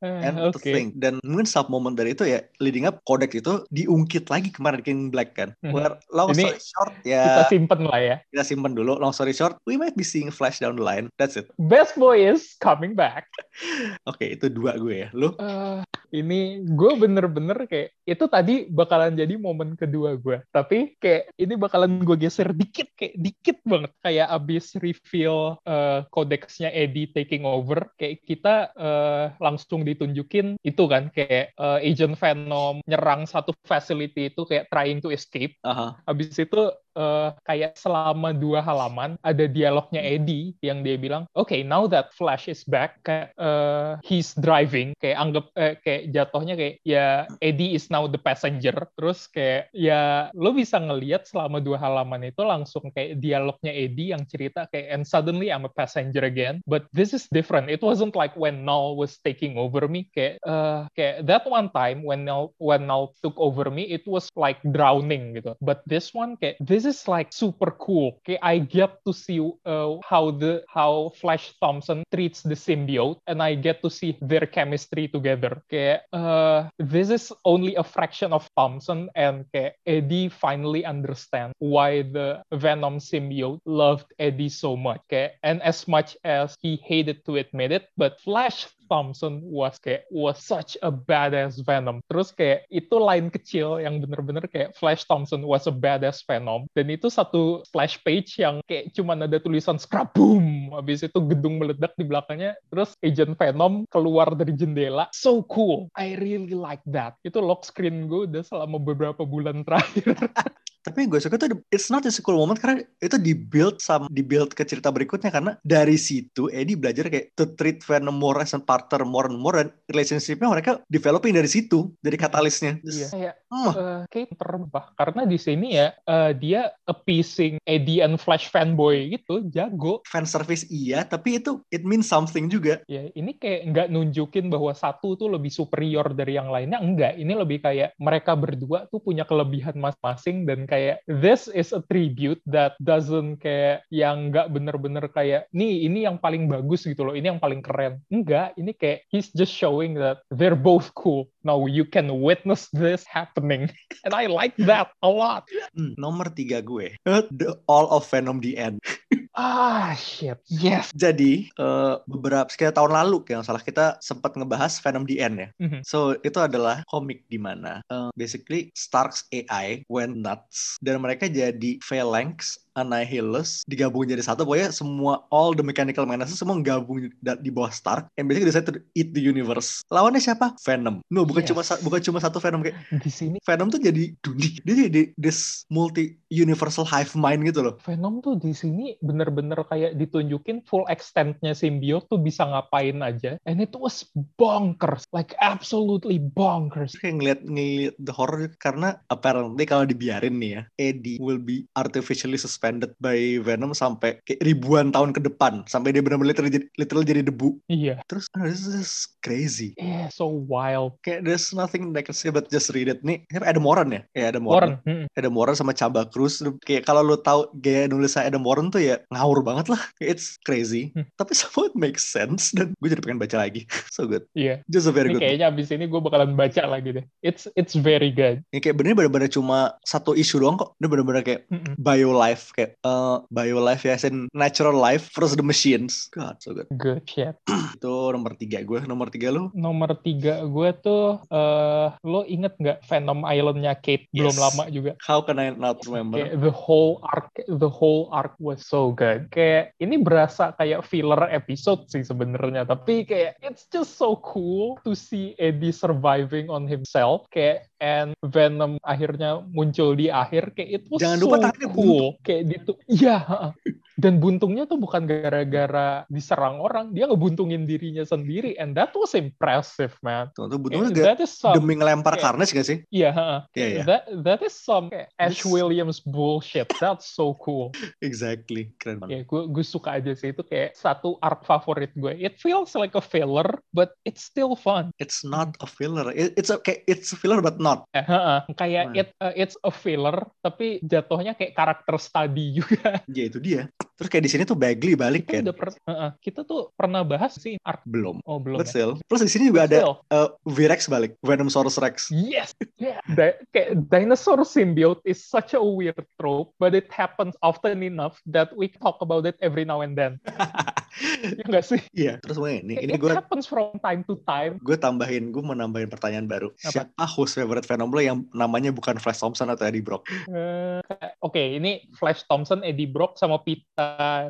[0.00, 0.52] And okay.
[0.52, 4.48] to think dan mungkin sub moment dari itu ya leading up kodek itu diungkit lagi
[4.48, 5.52] kemarin King Black kan.
[5.60, 5.74] Mm -hmm.
[5.76, 8.16] Where long Ini story short ya kita simpen lah ya.
[8.32, 8.96] Kita simpen dulu.
[8.96, 11.12] Long story short, we might be seeing Flash down the line.
[11.20, 11.50] That's it.
[11.56, 13.28] Best boy is coming back.
[14.10, 15.08] Oke, okay, itu dua gue ya.
[15.14, 15.36] Lu?
[15.38, 15.84] Uh,
[16.14, 20.38] ini gue bener-bener kayak itu tadi bakalan jadi momen kedua gue.
[20.54, 26.70] Tapi kayak ini bakalan gue geser dikit kayak dikit banget kayak abis reveal uh, kodeksnya
[26.70, 33.26] Eddie taking over kayak kita uh, langsung ditunjukin itu kan kayak uh, Agent Venom nyerang
[33.26, 35.58] satu facility itu kayak trying to escape.
[35.66, 35.90] Uh -huh.
[36.06, 41.60] Abis itu uh, kayak selama dua halaman ada dialognya Eddie yang dia bilang, oke okay,
[41.62, 46.74] now that Flash is back, kayak uh, he's driving, kayak anggap eh, kayak jatuhnya kayak
[46.86, 52.30] ya Eddie is now the passenger, terus kayak ya lo bisa ngelihat selama dua halaman
[52.30, 56.86] itu langsung kayak dialognya Eddie yang cerita kayak and suddenly I'm a passenger again, but
[56.94, 57.68] this is different.
[57.68, 62.06] It wasn't like when Null was taking over me, kayak uh, kayak that one time
[62.06, 66.38] when Null when Null took over me, it was like drowning gitu, but this one
[66.38, 68.20] kayak this this is like super cool.
[68.20, 73.42] Okay, I get to see uh, how the how Flash Thompson treats the symbiote, and
[73.42, 75.64] I get to see their chemistry together.
[75.66, 82.02] Okay, uh, this is only a fraction of Thompson, and okay, Eddie finally understands why
[82.04, 85.00] the Venom symbiote loved Eddie so much.
[85.08, 90.08] Okay, and as much as he hated to admit it, but Flash Thompson was kayak
[90.12, 92.00] was such a badass Venom.
[92.08, 96.66] Terus kayak itu line kecil yang bener-bener kayak Flash Thompson was a badass Venom.
[96.72, 100.72] Dan itu satu splash page yang kayak cuman ada tulisan scrap boom.
[100.74, 102.56] Habis itu gedung meledak di belakangnya.
[102.72, 105.08] Terus Agent Venom keluar dari jendela.
[105.12, 105.88] So cool.
[105.94, 107.20] I really like that.
[107.22, 110.16] Itu lock screen gue udah selama beberapa bulan terakhir.
[110.84, 114.52] tapi yang gue suka tuh it's not a cool moment karena itu dibuild sama dibuild
[114.52, 118.60] ke cerita berikutnya karena dari situ Eddie belajar kayak to treat Venom more as a
[118.60, 122.76] partner more and more dan relationshipnya mereka developing dari situ dari katalisnya.
[122.84, 123.08] Iya.
[123.08, 124.04] Kayak uh.
[124.04, 130.04] uh, karena di sini ya uh, dia appeasing Eddie and Flash fanboy gitu jago.
[130.04, 132.84] Fan service iya tapi itu it means something juga.
[132.84, 137.16] Ya ini kayak nggak nunjukin bahwa satu tuh lebih superior dari yang lainnya enggak.
[137.16, 142.42] Ini lebih kayak mereka berdua tuh punya kelebihan masing-masing dan kayak this is a tribute
[142.50, 147.30] that doesn't kayak yang nggak bener-bener kayak nih ini yang paling bagus gitu loh ini
[147.30, 148.02] yang paling keren.
[148.10, 151.30] Enggak ini kayak he's just showing that they're both cool.
[151.46, 153.70] Now you can witness this happening.
[154.04, 155.46] And I like that a lot.
[155.78, 156.98] Hmm, nomor tiga gue.
[157.34, 158.82] The all of Venom the end
[159.34, 160.38] Ah, shit.
[160.46, 160.94] Yes.
[160.94, 165.48] Jadi, uh, beberapa sekitar tahun lalu yang salah kita sempat ngebahas Venom the End ya.
[165.58, 165.80] Mm -hmm.
[165.82, 171.82] So, itu adalah komik di mana uh, basically Stark's AI went nuts dan mereka jadi
[171.82, 174.42] phalanx Annihilus digabung jadi satu.
[174.42, 179.14] Pokoknya semua all the mechanical menaces semua gabung di bawah Stark and basically to eat
[179.14, 179.86] the universe.
[179.88, 180.58] Lawannya siapa?
[180.66, 181.00] Venom.
[181.08, 181.50] No bukan yes.
[181.54, 184.50] cuma bukan cuma satu Venom kayak di sini Venom tuh jadi dunia.
[184.66, 187.74] Dia jadi this multi universal hive mind gitu loh.
[187.86, 193.38] Venom tuh di sini bener-bener kayak ditunjukin full extentnya symbiote tuh bisa ngapain aja.
[193.46, 194.02] And it was
[194.36, 195.06] bonkers.
[195.14, 196.98] Like absolutely bonkers.
[196.98, 202.34] Kayak ngeliat ngeliat the horror karena apparently kalau dibiarin nih ya Eddie will be artificially
[202.34, 206.48] suspended suspended by Venom sampai kayak ribuan tahun ke depan sampai dia benar-benar literal,
[206.80, 207.60] literal jadi debu.
[207.68, 208.00] Iya.
[208.08, 209.76] Terus oh, this is crazy.
[209.76, 210.96] Yeah, so wild.
[211.04, 213.04] Kayak there's nothing that can say but just read it.
[213.04, 214.02] Nih, ada Warren ya?
[214.16, 214.80] Ya ada Warren.
[214.80, 215.12] Warren.
[215.12, 216.40] Ada Warren sama Chaba Cruz.
[216.64, 219.80] Kayak kalau lu tahu gaya nulisnya Adam Warren tuh ya ngawur banget lah.
[220.00, 220.96] It's crazy.
[220.96, 221.04] Hmm.
[221.20, 223.68] Tapi somehow it makes sense dan gue jadi pengen baca lagi.
[223.94, 224.24] so good.
[224.32, 224.64] Iya.
[224.64, 224.72] Yeah.
[224.72, 225.22] Just a very ini good.
[225.28, 227.04] Kayaknya abis ini gue bakalan baca lagi deh.
[227.20, 228.40] It's it's very good.
[228.56, 230.72] Ini kayak bener-bener cuma satu isu doang kok.
[230.80, 231.74] Ini bener-bener kayak mm -mm.
[231.76, 236.06] bio life kayak uh, bio life ya, in natural life versus the machines.
[236.14, 236.70] God, so good.
[236.78, 237.34] Good shit.
[237.76, 238.80] itu nomor tiga gue.
[238.86, 239.50] Nomor tiga lu?
[239.52, 244.06] Nomor tiga gue tuh, uh, lo inget nggak Venom Islandnya Kate?
[244.14, 244.30] Yes.
[244.30, 244.92] Belum lama juga.
[245.02, 246.22] How can I not remember?
[246.22, 249.28] Kayak the whole arc, the whole arc was so good.
[249.34, 254.94] Kayak ini berasa kayak filler episode sih sebenarnya, tapi kayak it's just so cool to
[254.94, 257.26] see Eddie surviving on himself.
[257.34, 262.16] Kayak and Venom akhirnya muncul di akhir kayak itu Jangan lupa so cool.
[262.24, 262.72] Kayak gitu.
[262.88, 263.52] Iya,
[263.94, 269.94] dan buntungnya tuh bukan gara-gara diserang orang, dia ngebuntungin dirinya sendiri, and that was impressive,
[270.02, 270.34] man.
[270.34, 272.78] Tuh, tuh buntungnya okay, gak, some, demi ngelempar kayak, Carnage gak sih?
[272.90, 273.86] Iya, yeah, yeah, yeah.
[273.86, 276.66] that that is some kayak Ash Williams bullshit.
[276.82, 277.70] That's so cool.
[278.02, 279.10] exactly, keren banget.
[279.14, 282.18] Yeah, gue gue suka aja sih itu kayak satu arc favorit gue.
[282.18, 284.90] It feels like a filler, but it's still fun.
[284.98, 286.10] It's not a filler.
[286.10, 287.73] It, it's a kayak it's a filler but not.
[287.94, 289.00] Eh, uh, uh, kayak nah.
[289.00, 293.02] it uh, it's a filler, tapi jatuhnya kayak karakter study juga.
[293.10, 293.70] Ya itu dia.
[293.94, 295.42] Terus kayak di sini tuh Bagley balik kita kan.
[295.46, 297.86] Udah per, uh, uh, kita tuh pernah bahas sih arc.
[297.86, 298.18] Belum.
[298.26, 298.58] Oh belum.
[298.58, 298.98] But ya?
[299.06, 299.78] Plus di sini juga But ada
[300.10, 302.10] uh, V-Rex balik, Venomsaurus Rex.
[302.10, 302.50] Yes.
[302.74, 302.98] Yeah.
[303.14, 308.50] Di kayak dinosaur symbiote is such a weird trope, but it happens often enough that
[308.58, 310.18] we talk about it every now and then.
[311.38, 311.80] ya nggak sih?
[311.94, 312.18] Iya.
[312.22, 314.58] Terus gue ini, ini gue happens from time to time.
[314.66, 316.50] Gue tambahin, gue mau nambahin pertanyaan baru.
[316.66, 316.82] Apa?
[316.82, 320.06] Siapa host favorite Venom lo yang namanya bukan Flash Thompson atau Eddie Brock?
[320.26, 320.82] Uh,
[321.22, 323.83] Oke, okay, ini Flash Thompson, Eddie Brock, sama Pita.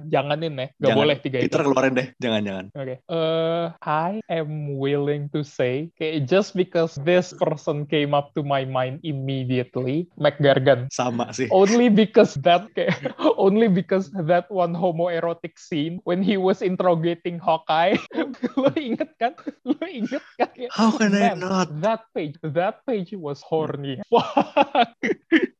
[0.08, 0.98] Janganin ya, gak jangan.
[0.98, 1.66] boleh tiga Peter itu.
[1.66, 2.66] keluarin deh, jangan-jangan.
[2.74, 2.82] Oke.
[2.84, 2.96] Okay.
[3.08, 8.64] Uh, I am willing to say, okay, just because this person came up to my
[8.66, 10.90] mind immediately, McGargan.
[10.90, 11.48] Sama sih.
[11.50, 12.90] Only because that, okay,
[13.40, 17.96] only because that one homoerotic scene when he was interrogating Hawkeye.
[18.60, 19.34] lo inget kan?
[19.62, 20.50] Lo inget kan?
[20.70, 21.68] How can Man, I not?
[21.80, 24.00] That page, that page was horny.
[24.08, 24.96] Fuck.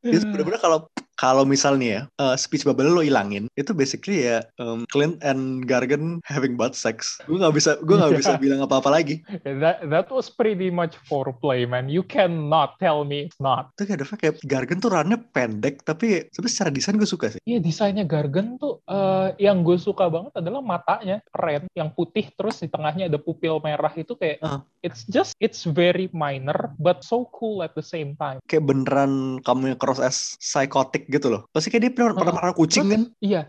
[0.05, 0.79] Itu bener-bener kalau
[1.15, 6.19] kalau misalnya ya uh, speech bubble lo ilangin itu basically ya um, Clint and Gargan
[6.27, 7.19] having butt sex.
[7.25, 8.21] Gue nggak bisa gue nggak yeah.
[8.21, 11.87] bisa bilang apa apa lagi that that was pretty much foreplay man.
[11.87, 16.53] You cannot tell me it's not itu kayak kayak Gargan tuh runnya pendek tapi sebenarnya
[16.53, 17.41] secara desain gue suka sih.
[17.47, 22.27] Iya yeah, desainnya Gargan tuh uh, yang gue suka banget adalah matanya keren yang putih
[22.35, 24.59] terus di tengahnya ada pupil merah itu kayak uh.
[24.83, 28.43] it's just it's very minor but so cool at the same time.
[28.51, 31.47] Kayak beneran kamu yang cross as psychotic gitu loh.
[31.53, 33.03] Pasti kayak dia pernah pernah marah kucing kan?
[33.21, 33.47] Iya.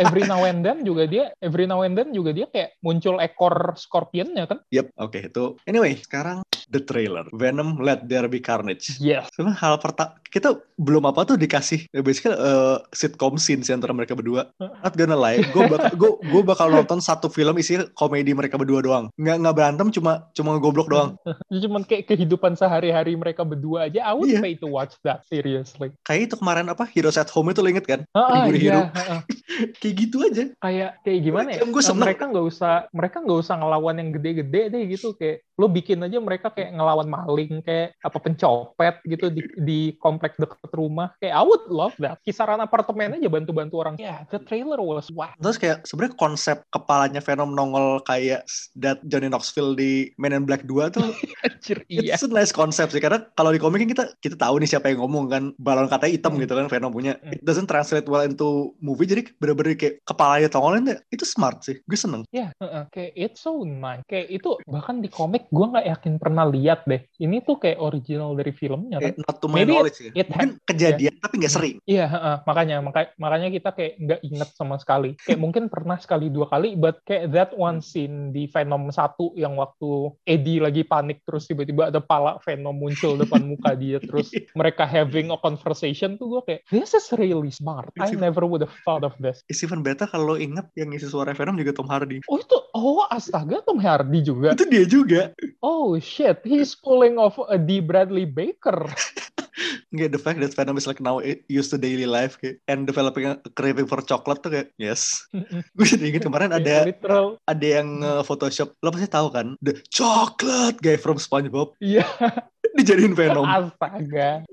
[0.00, 3.74] every now and then juga dia, every now and then juga dia kayak muncul ekor
[3.76, 4.60] scorpionnya kan?
[4.72, 4.96] Yep.
[5.00, 5.44] Oke okay, itu.
[5.66, 8.96] Anyway, sekarang the trailer Venom Let There Be Carnage.
[9.02, 9.28] Yes.
[9.34, 14.14] Sebenarnya hal pertama kita belum apa tuh dikasih ya basically uh, sitcom scenes antara mereka
[14.14, 14.48] berdua.
[14.62, 18.80] Not gonna lie, gue bakal gue gue bakal nonton satu film isi komedi mereka berdua
[18.80, 19.04] doang.
[19.18, 21.18] Nggak nggak berantem cuma cuma goblok doang.
[21.70, 24.06] Cuman kayak kehidupan sehari-hari mereka berdua aja.
[24.06, 24.40] I would yeah.
[24.40, 25.90] pay to watch that seriously.
[26.06, 28.00] Kayak itu kemarin apa Heroes at Home itu lo inget kan?
[28.14, 28.82] Ah, iya, hero.
[29.82, 30.44] kayak gitu aja.
[30.62, 31.60] Kayak kayak gimana ya?
[31.66, 36.00] Gue mereka nggak usah mereka nggak usah ngelawan yang gede-gede deh gitu kayak lo bikin
[36.00, 41.12] aja mereka kayak ngelawan maling kayak apa pencopet gitu di di komplek dekat rumah.
[41.18, 42.20] Kayak I would love that.
[42.22, 43.94] Kisaran apartemen aja bantu-bantu orang.
[43.96, 48.44] Ya yeah, the trailer was wow terus kayak sebenarnya konsep kepalanya Venom nongol kayak
[48.76, 51.10] that Johnny Knoxville di Men in Black 2 tuh
[51.46, 52.14] Anjir, iya.
[52.14, 53.00] it's a nice konsep sih.
[53.00, 55.44] Karena kalau di komik kan kita kita tahu nih siapa yang ngomong kan.
[55.56, 56.42] Balon katanya hitam hmm.
[56.44, 57.16] gitu kan Venom punya.
[57.20, 57.32] Hmm.
[57.34, 61.98] it doesn't translate well into movie jadi bener-bener kayak kepalanya tongolin itu smart sih gue
[61.98, 62.22] seneng.
[62.30, 65.86] Ya yeah, uh, uh, kayak it's so nice kayak itu bahkan di komik gue nggak
[65.86, 67.00] yakin pernah lihat deh.
[67.16, 69.14] Ini tuh kayak original dari filmnya kan.
[69.14, 71.22] Eh, not to my Maybe knowledge it, it Mungkin kejadian yeah.
[71.22, 71.76] tapi nggak sering.
[71.86, 75.16] Iya, uh, makanya maka, makanya kita kayak nggak inget sama sekali.
[75.22, 79.56] Kayak mungkin pernah sekali dua kali, but kayak that one scene di Venom satu yang
[79.56, 84.84] waktu Eddie lagi panik terus tiba-tiba ada pala Venom muncul depan muka dia terus mereka
[84.84, 87.90] having a conversation tuh gue kayak this is really smart.
[87.98, 89.42] I never would have thought of this.
[89.46, 92.22] It's even better kalau inget yang ngisi suara Venom juga Tom Hardy.
[92.26, 94.54] Oh itu oh astaga Tom Hardy juga.
[94.54, 95.22] Itu dia juga.
[95.60, 97.80] Oh shit, he's pulling off a D.
[97.82, 98.86] Bradley Baker.
[99.92, 103.26] Nggak, the fact that Venom is like now used to daily life kayak, and developing
[103.28, 105.26] a craving for chocolate tuh kayak yes.
[105.76, 107.36] gue jadi inget kemarin ada Literal.
[107.44, 111.74] ada yang uh, Photoshop, lo pasti tahu kan the chocolate guy from SpongeBob.
[111.82, 112.06] Iya.
[112.76, 113.44] dijadiin Venom.
[113.46, 114.44] Astaga.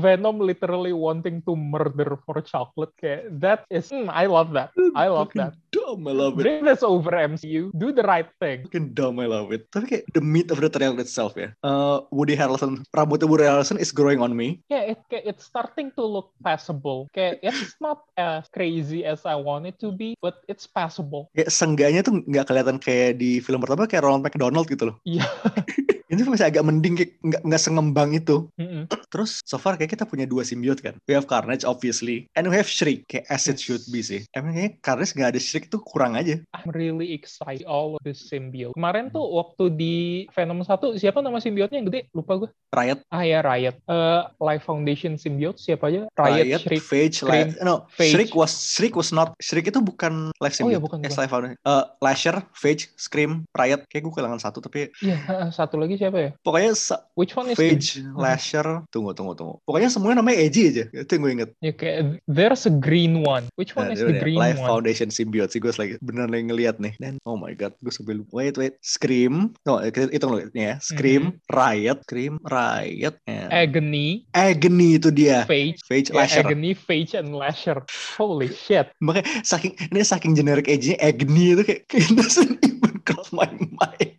[0.00, 4.72] Venom literally wanting to murder for chocolate kayak that is mm, I love that.
[4.96, 5.54] I love that.
[5.74, 6.46] Dumb, I love it.
[6.46, 7.74] Bring this over MCU.
[7.74, 8.64] Do the right thing.
[8.70, 9.66] Fucking dumb, I love it.
[9.74, 11.50] Tapi kayak the meat of the trailer itself ya.
[11.66, 14.62] Uh, Woody Harrelson, rambutnya Woody Harrelson is growing on me.
[14.70, 17.10] Yeah, it, it's starting to look passable.
[17.10, 21.28] Kayak it's not as crazy as I want it to be, but it's passable.
[21.34, 24.96] Kayak sengganya tuh nggak kelihatan kayak di film pertama kayak Ronald McDonald gitu loh.
[25.02, 25.26] Iya.
[26.14, 28.46] ini masih agak mending kayak nggak nggak sengembang itu.
[28.56, 28.82] Mm-hmm.
[29.10, 30.94] Terus so far kayak kita punya dua simbiot kan.
[31.10, 34.24] We have Carnage obviously, and we have Shriek kayak as it should be sih.
[34.32, 36.38] Emang kayaknya Carnage nggak ada Shriek tuh kurang aja.
[36.54, 38.78] I'm really excited all of this symbiote.
[38.78, 39.96] Kemarin tuh waktu di
[40.32, 42.06] Venom 1 siapa nama simbiotnya yang gede?
[42.14, 42.50] Lupa gue.
[42.74, 43.00] Riot.
[43.10, 43.76] Ah ya Riot.
[43.86, 46.06] Uh, Life Foundation symbiote siapa aja?
[46.14, 47.58] Riot, Riot Shriek, Phage, Life.
[47.62, 48.12] No, Phage.
[48.14, 50.68] Shriek was Shriek was not Shriek itu bukan Life symbiote.
[50.68, 50.98] Oh iya bukan.
[51.02, 51.58] Yes, Life Foundation.
[51.62, 53.86] Uh, Lasher, Phage, Scream, Riot.
[53.88, 54.90] Kayak gue kehilangan satu tapi.
[55.00, 56.30] Iya, yeah, satu lagi siapa ya?
[56.44, 56.72] Pokoknya
[57.14, 59.56] Which one is Phage, Lasher, tunggu tunggu tunggu.
[59.64, 60.84] Pokoknya semuanya namanya Edgy aja.
[60.92, 61.50] Itu yang gue inget.
[61.62, 63.46] Ya kayak there's a green one.
[63.54, 64.68] Which one Nah, is the udah, green Life one?
[64.68, 66.92] Foundation Symbiote sih gue lagi bener lagi ngeliat nih.
[66.98, 68.42] Dan oh my god, gue sampai lupa.
[68.42, 69.54] Wait wait, Scream.
[69.62, 70.82] No, kita hitung dulu ya.
[70.82, 75.46] Scream, Riot, Scream, Riot, and Agony, Agony itu dia.
[75.46, 76.42] Phage, Phage, ya, Lasher.
[76.42, 77.78] Agony, Phage, and Lasher.
[78.18, 78.90] Holy shit.
[78.98, 84.18] Makanya saking ini saking generik edgy Agony itu kayak it doesn't even cross my mind.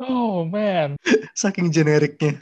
[0.00, 0.96] Oh man.
[1.34, 2.36] Saking generiknya.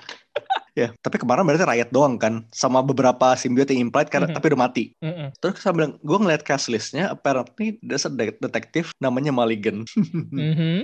[0.79, 4.35] Ya, tapi kemarin berarti Riot doang kan sama beberapa symbiote yang implied karena Mhm.
[4.39, 4.85] tapi udah mati.
[5.03, 5.35] Mm-mm.
[5.43, 9.83] Terus saya bilang, gue ngeliat cast listnya, apparently there's a de- detektif namanya Mulligan.
[10.31, 10.79] Mhm.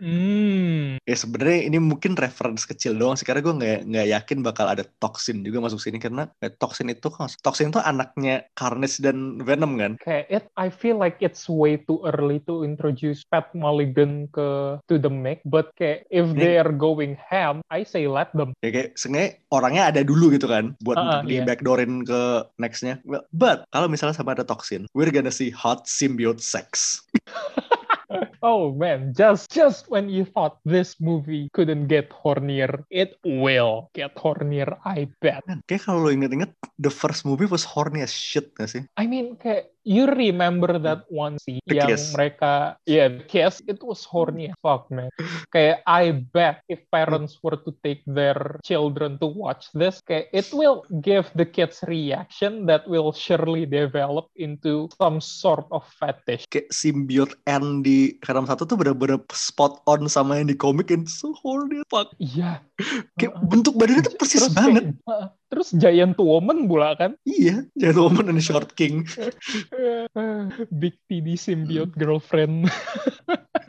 [0.00, 0.88] Hmm.
[1.10, 4.84] ya sebenarnya ini mungkin reference kecil doang sih karena gue nggak nggak yakin bakal ada
[5.02, 9.76] toxin juga masuk sini karena eh, toxin itu kan toxin itu anaknya Carnage dan Venom
[9.76, 9.92] kan.
[10.00, 14.94] Kayak it, I feel like it's way too early to introduce Pat Mulligan ke to
[14.96, 15.42] the mix.
[15.44, 18.54] But kayak if they are going ham, I say let them.
[18.62, 21.44] Ya kayak sebenarnya orangnya ada dulu gitu kan buat ah, di iya.
[21.44, 23.02] backdoorin ke nextnya.
[23.34, 27.02] But kalau misalnya sama ada toxin, we're gonna see hot symbiote sex.
[28.42, 34.14] Oh man, just just when you thought this movie couldn't get hornier, it will get
[34.14, 35.42] hornier, I bet.
[35.50, 38.86] Man, kayak kalau lo inget-inget, the first movie was horny as shit gak sih?
[38.94, 41.16] I mean, kayak you remember that hmm.
[41.16, 42.12] one scene The yang kiss.
[42.12, 45.08] mereka, yeah, the kiss, it was horny as fuck, man.
[45.54, 50.52] kayak I bet if parents were to take their children to watch this, kayak it
[50.52, 56.44] will give the kids reaction that will surely develop into some sort of fetish.
[56.52, 57.80] Kayak symbiote N
[58.28, 62.12] Venom 1 tuh bener-bener spot on sama yang di komik and so horny fuck.
[62.20, 62.60] Iya.
[63.16, 63.48] Kayak Uh-uh.
[63.48, 64.84] bentuk badannya tuh persis Terus banget.
[64.92, 67.16] kayak- uh, terus Giant Woman pula kan?
[67.24, 69.08] Iya, jangan woman and Short King.
[70.80, 72.68] Big TD symbiote girlfriend.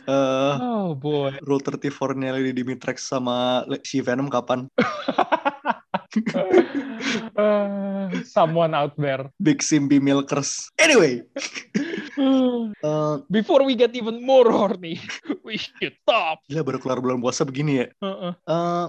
[0.10, 1.38] Eh, Oh boy.
[1.46, 4.66] Rule 34-nya Lady Dimitrex sama si Venom kapan?
[7.38, 9.30] Uh, someone out there.
[9.38, 10.74] Big Simbi Milkers.
[10.82, 11.22] Anyway,
[12.12, 14.98] eh, Before we get even more horny,
[15.44, 16.42] we should stop.
[16.46, 17.88] gila baru keluar bulan puasa begini ya.
[18.00, 18.34] Uh-uh.
[18.42, 18.86] Eh,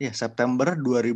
[0.00, 1.12] ya September 2000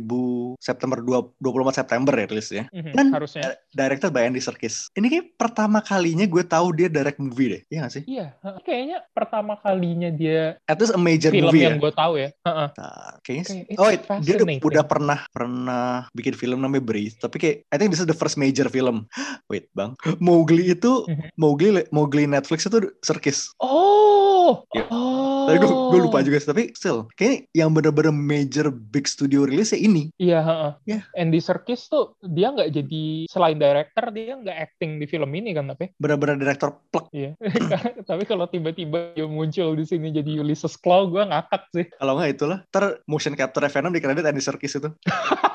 [0.59, 2.63] September 2, 24 September ya rilisnya.
[2.69, 3.41] Mhm, Kan Harusnya.
[3.45, 4.89] eh, directed by Andy Serkis.
[4.91, 7.61] Ini kayak pertama kalinya gue tahu dia direct movie deh.
[7.67, 8.03] Iya gak sih?
[8.05, 11.81] Iya, uh, kayaknya pertama kalinya dia At least a major film movie yang ya.
[11.81, 12.29] gue tahu ya.
[12.43, 12.69] Uh-uh.
[12.71, 17.37] Nah, kayaknya it's Oh, wait, dia udah, udah pernah pernah bikin film namanya Breathe, tapi
[17.37, 19.07] kayak I think this is the first major film.
[19.49, 19.95] Wait, Bang.
[20.19, 21.31] Mowgli itu Mhm.
[21.39, 23.55] Mowgli Mowgli Netflix itu Serkis.
[23.63, 24.85] Oh, Iya.
[24.91, 25.45] oh.
[25.49, 29.73] Tapi gue, gue lupa juga sih, tapi still kayaknya yang bener-bener major big studio rilis
[29.73, 30.13] ya ini.
[30.21, 30.71] Iya, heeh.
[30.85, 30.99] Iya.
[31.17, 35.69] Andy Serkis tuh dia nggak jadi selain director dia nggak acting di film ini kan
[35.73, 35.89] tapi.
[35.97, 37.09] Bener-bener director plek.
[37.13, 37.33] Iya.
[38.09, 41.85] tapi kalau tiba-tiba dia muncul di sini jadi Ulysses Claw gue ngakak sih.
[41.97, 44.89] Kalau nggak itulah, ter motion capture Venom di kredit Andy Serkis itu.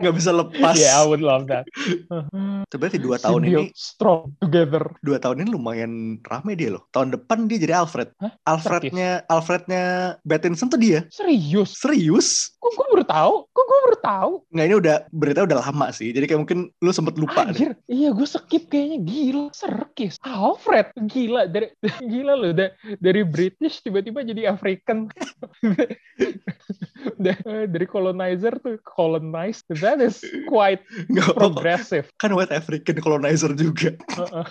[0.00, 0.74] nggak bisa lepas.
[0.74, 1.68] Yeah, I would love that.
[2.66, 4.96] Itu berarti dua tahun ini, strong together.
[5.04, 5.92] dua tahun ini lumayan
[6.24, 6.88] rame dia loh.
[6.90, 8.16] Tahun depan dia jadi Alfred.
[8.18, 8.32] Hah?
[8.48, 11.04] Alfrednya, Alfrednya Pattinson tuh dia.
[11.12, 11.76] Serius?
[11.76, 12.56] Serius?
[12.56, 13.34] Kok gue baru tahu?
[13.50, 14.32] Kok gue baru tahu?
[14.50, 16.10] Nggak ini udah berita udah lama sih.
[16.10, 17.52] Jadi kayak mungkin lu sempet lupa deh.
[17.52, 19.44] Anjir, iya gue skip kayaknya gila.
[19.52, 21.68] Serkis, Alfred, gila dari
[22.12, 25.10] gila loh da- dari British tiba-tiba jadi African.
[27.20, 29.68] Da- dari colonizer tuh colonized.
[29.84, 30.80] That is quite
[31.12, 32.06] Nggak progressive.
[32.16, 33.92] Kan white African colonizer juga.
[34.16, 34.44] Uh,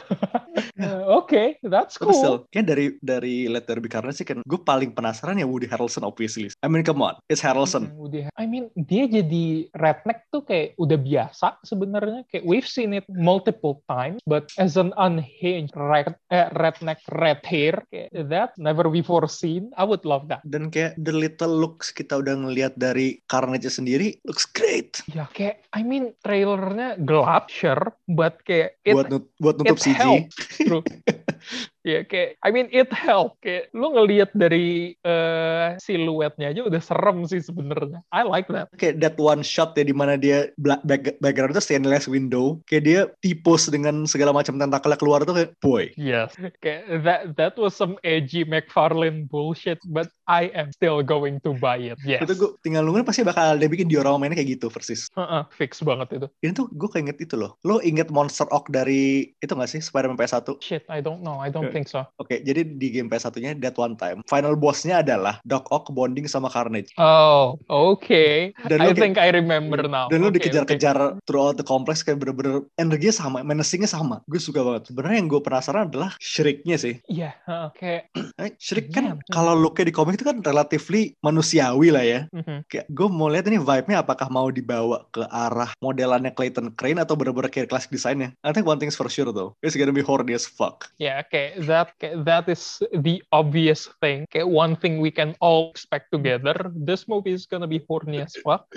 [1.20, 2.20] Oke, that's Tapi cool.
[2.20, 5.68] still, kayak dari dari Let There Be Carnage sih kan gue paling penasaran ya Woody
[5.68, 6.48] Harrelson obviously.
[6.64, 7.92] I mean come on, it's Harrelson.
[7.96, 8.32] Udah.
[8.38, 12.24] I mean, dia jadi redneck tuh kayak udah biasa sebenarnya.
[12.32, 17.84] Kayak we've seen it multiple times, but as an unhinged red, eh, redneck red hair,
[17.92, 19.72] kayak that never before seen.
[19.76, 20.44] I would love that.
[20.48, 25.00] Dan kayak the little looks kita udah ngelihat dari Carnage sendiri looks great.
[25.08, 29.96] Ya kayak, I mean, trailernya gelap, sure, but kayak it, buat nut buat nutup CG.
[29.96, 30.36] helped,
[31.88, 33.40] Ya kayak, I mean it help.
[33.40, 38.04] Kayak lu ngelihat dari eh, siluetnya aja udah serem sih sebenarnya.
[38.12, 38.68] I like that.
[38.76, 42.60] Kayak that one shot ya di mana dia bla- back, background itu stainless window.
[42.68, 45.88] Kayak dia tipos dengan segala macam tentakelnya keluar tuh kayak boy.
[45.96, 46.36] Yes.
[46.60, 51.80] Kayak that that was some edgy McFarlane bullshit, but I am still going to buy
[51.80, 51.98] it.
[52.04, 52.28] Yes.
[52.28, 55.08] Itu gue tinggal nungguin pasti bakal ada bikin diorama mainnya kayak gitu persis.
[55.16, 56.28] Heeh, fix banget itu.
[56.44, 57.56] Ini tuh gue kayak inget itu loh.
[57.64, 60.60] Lo inget Monster Oak dari itu gak sih Spider-Man PS1?
[60.62, 61.40] Shit, I don't know.
[61.40, 62.06] I don't think so.
[62.18, 66.26] Oke, okay, jadi di game PS1-nya That One Time, final bossnya adalah Doc Ock bonding
[66.30, 66.94] sama Carnage.
[66.98, 68.06] Oh, oke.
[68.06, 68.54] Okay.
[68.70, 70.10] I think I remember now.
[70.10, 71.20] Dan okay, lu dikejar-kejar okay.
[71.26, 74.22] throughout the complex kayak bener-bener energinya sama, menacingnya sama.
[74.30, 74.92] Gue suka banget.
[74.92, 76.96] Sebenarnya yang gue penasaran adalah Shriek-nya sih.
[77.10, 77.78] Iya, yeah, oke.
[77.78, 77.98] Okay.
[78.40, 79.16] Eh, Shriek kan yeah.
[79.32, 82.20] kalau look di komik itu kan relatively manusiawi lah ya.
[82.36, 82.58] Mm-hmm.
[82.68, 87.16] Kayak gue mau lihat ini vibe-nya apakah mau dibawa ke arah modelannya Clayton Crane atau
[87.16, 88.36] bener-bener kayak classic desainnya.
[88.44, 89.56] I think one thing's for sure though.
[89.64, 90.92] It's gonna be horny as fuck.
[91.00, 91.59] Yeah, okay.
[91.68, 91.92] That
[92.24, 94.28] that is the obvious thing.
[94.36, 96.56] One thing we can all expect together.
[96.72, 98.68] This movie is gonna be horny as fuck.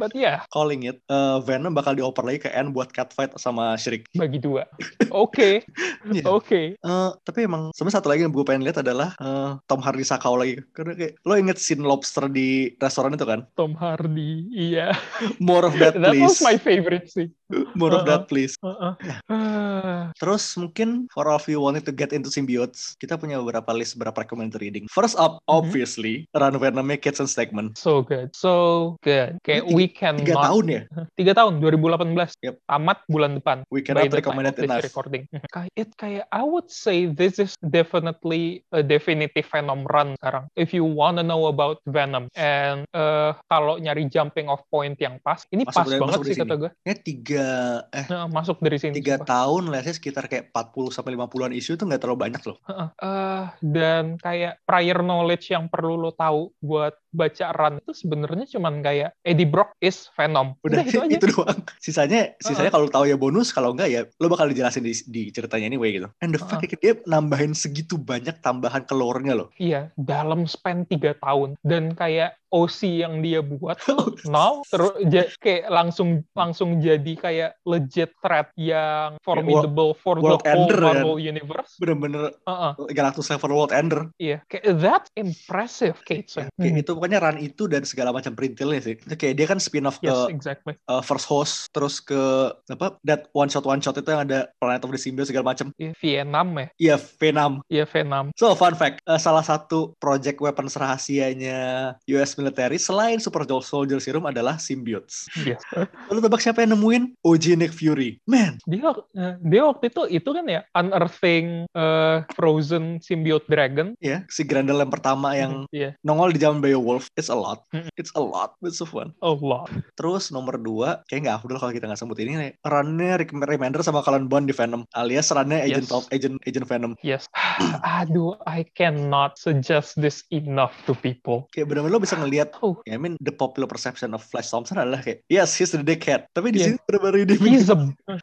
[0.00, 0.48] But yeah.
[0.52, 4.08] Calling it, uh, Venom bakal dioper lagi ke N buat catfight sama Shriek.
[4.16, 4.64] Bagi dua.
[5.12, 5.64] Oke.
[6.16, 6.24] yeah.
[6.24, 6.46] Oke.
[6.46, 6.66] Okay.
[6.80, 10.40] Uh, tapi emang sebenarnya satu lagi yang gue pengen lihat adalah uh, Tom Hardy sakau
[10.40, 10.62] lagi.
[10.72, 13.44] Karena kayak lo inget scene lobster di restoran itu kan?
[13.58, 14.96] Tom Hardy, iya.
[15.42, 16.04] More of that, please.
[16.06, 17.28] That was my favorite sih.
[17.74, 18.00] More uh -uh.
[18.00, 18.54] of that, please.
[18.62, 18.94] Uh
[19.28, 20.14] -uh.
[20.16, 23.98] Terus mungkin for all of you wanting to get into symbiotes, kita punya beberapa list,
[23.98, 24.86] beberapa recommended reading.
[24.88, 25.56] First up, mm-hmm.
[25.60, 27.76] obviously, Run Venomnya Kids and Stegman.
[27.76, 29.36] So good, so good.
[29.44, 30.44] Kayak we can tiga not...
[30.50, 30.82] tahun ya?
[31.20, 32.40] Tiga tahun, 2018.
[32.40, 32.54] Yep.
[32.64, 33.62] Tamat bulan depan.
[33.68, 34.80] We cannot recommend it enough.
[34.80, 35.28] Recording.
[35.54, 40.46] kayak it kayak I would say this is definitely a definitive Venom run sekarang.
[40.54, 45.42] If you wanna know about Venom and uh, kalau nyari jumping off point yang pas,
[45.50, 46.70] ini masuk pas dari, banget sih kata gue.
[46.86, 47.46] Ya tiga
[47.90, 48.94] eh nah, masuk dari sini.
[49.00, 52.58] Tiga tahun lah sih sekitar kayak 40 sampai 50-an isu itu nggak terlalu banyak loh.
[53.00, 58.80] Uh, dan kayak prior knowledge yang perlu lo tahu buat baca run itu sebenarnya cuman
[58.80, 60.54] kayak Eddie Brock is Venom.
[60.62, 61.16] Udah, itu aja.
[61.18, 61.60] itu doang.
[61.82, 62.74] Sisanya sisanya uh -huh.
[62.76, 66.08] kalau tahu ya bonus, kalau enggak ya lo bakal dijelasin di, di ceritanya anyway gitu.
[66.22, 66.58] And the uh -huh.
[66.58, 69.48] fact dia nambahin segitu banyak tambahan kelornya loh.
[69.58, 75.70] Iya, dalam span 3 tahun dan kayak OC yang dia buat tuh now terus kayak
[75.70, 81.30] langsung langsung jadi kayak legit threat yang formidable for world the whole ender, Marvel kan?
[81.30, 81.72] universe.
[81.78, 82.72] Bener-bener uh -uh.
[82.90, 84.10] Galactus level world ender.
[84.18, 86.26] Iya, kayak that's impressive, Kate.
[86.26, 86.82] Kayak hmm.
[86.82, 88.94] itu pokoknya run itu dan segala macam perintilnya sih.
[89.00, 90.76] Itu kayak dia kan spin off yes, ke exactly.
[90.84, 94.84] uh, First Host terus ke apa that one shot one shot itu yang ada Planet
[94.84, 95.72] of the Symbiote segala macam.
[95.80, 96.66] Iya, Vietnam ya.
[96.76, 97.52] Iya, Vietnam.
[97.72, 98.24] Iya, Vietnam.
[98.36, 104.28] So fun fact, uh, salah satu project weapons rahasianya US military selain Super Soldier Serum
[104.28, 105.24] adalah symbiotes.
[105.40, 105.64] Yes.
[106.12, 107.16] Lalu tebak siapa yang nemuin?
[107.24, 108.20] OG Nick Fury.
[108.28, 108.60] Man.
[108.68, 113.96] Dia eh, dia waktu itu itu kan ya unearthing uh, frozen symbiote dragon.
[114.02, 115.96] Iya, yeah, si Grendel yang pertama yang yeah.
[116.04, 116.89] nongol di zaman Beowulf.
[117.14, 117.62] It's a lot.
[117.94, 118.58] It's a lot.
[118.66, 119.14] It's so fun.
[119.22, 119.70] A lot.
[119.94, 122.50] Terus nomor dua, kayak nggak afdol kalau kita nggak sebut ini nih.
[122.66, 124.82] Runnya Reminder sama Cullen Bond di Venom.
[124.98, 125.94] Alias runnya Agent yes.
[125.94, 126.92] of Agent Agent Venom.
[127.06, 127.30] Yes.
[128.00, 131.46] Aduh, I cannot suggest this enough to people.
[131.54, 135.02] Kayak benar-benar lo bisa ngelihat oh, I mean the popular perception of Flash Thompson adalah
[135.02, 136.66] kayak yes he's the dickhead tapi di yeah.
[136.72, 137.78] sini benar-benar he's a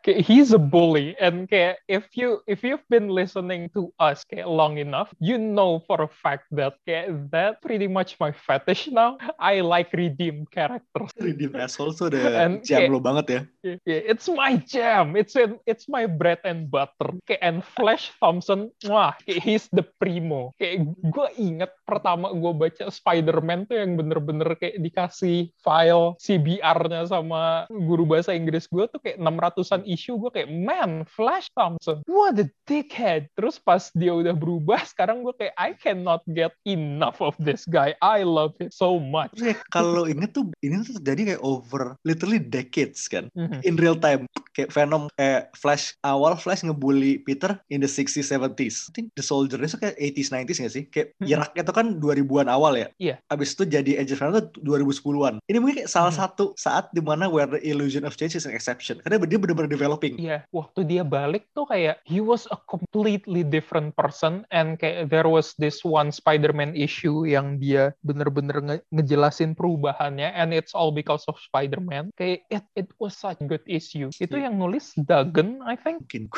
[0.07, 4.79] he's a bully and kayak if you if you've been listening to us kayak long
[4.79, 9.21] enough you know for a fact that kayak that pretty much my fetish now.
[9.37, 11.13] I like redeem characters.
[11.21, 13.41] Redeem asshole tuh udah and, jam kayak, lo banget ya.
[13.85, 15.13] Yeah, it's my jam.
[15.13, 17.13] It's in, it's my bread and butter.
[17.29, 20.57] Kayak and Flash Thompson wah kayak he's the primo.
[20.57, 27.07] Kayak gue inget pertama gue baca Spider-Man tuh yang bener-bener bener kayak dikasih file CBR-nya
[27.09, 32.37] sama guru bahasa Inggris gue tuh kayak 600-an issue gue kayak man Flash Thompson what
[32.37, 33.31] a dickhead.
[33.33, 37.95] Terus pas dia udah berubah sekarang gue kayak I cannot get enough of this guy.
[38.03, 39.33] I love him so much.
[39.73, 43.31] Kalau inget tuh ini tuh terjadi kayak over literally decades kan?
[43.33, 43.59] Mm-hmm.
[43.63, 44.27] in real time.
[44.51, 49.23] Kayak Venom kayak Flash awal Flash ngebully Peter in the 60s 70s I think the
[49.23, 50.83] soldier itu kayak 80s 90s gak sih?
[50.91, 51.31] Kayak mm-hmm.
[51.31, 55.35] Irak itu kan 2000-an awal ya iya abis itu jadi Agent karena itu 2010-an.
[55.49, 56.21] Ini mungkin salah hmm.
[56.21, 59.01] satu saat di mana where the illusion of change is an exception.
[59.03, 60.15] Karena dia benar-benar developing.
[60.21, 65.27] Iya, waktu dia balik tuh kayak he was a completely different person and kayak there
[65.27, 71.25] was this one Spider-Man issue yang dia bener-bener nge ngejelasin perubahannya and it's all because
[71.27, 72.13] of Spider-Man.
[72.15, 74.09] Kayak it, it was such a good issue.
[74.17, 74.49] Itu yeah.
[74.49, 76.07] yang nulis Duggan, I think.
[76.07, 76.31] Mungkin.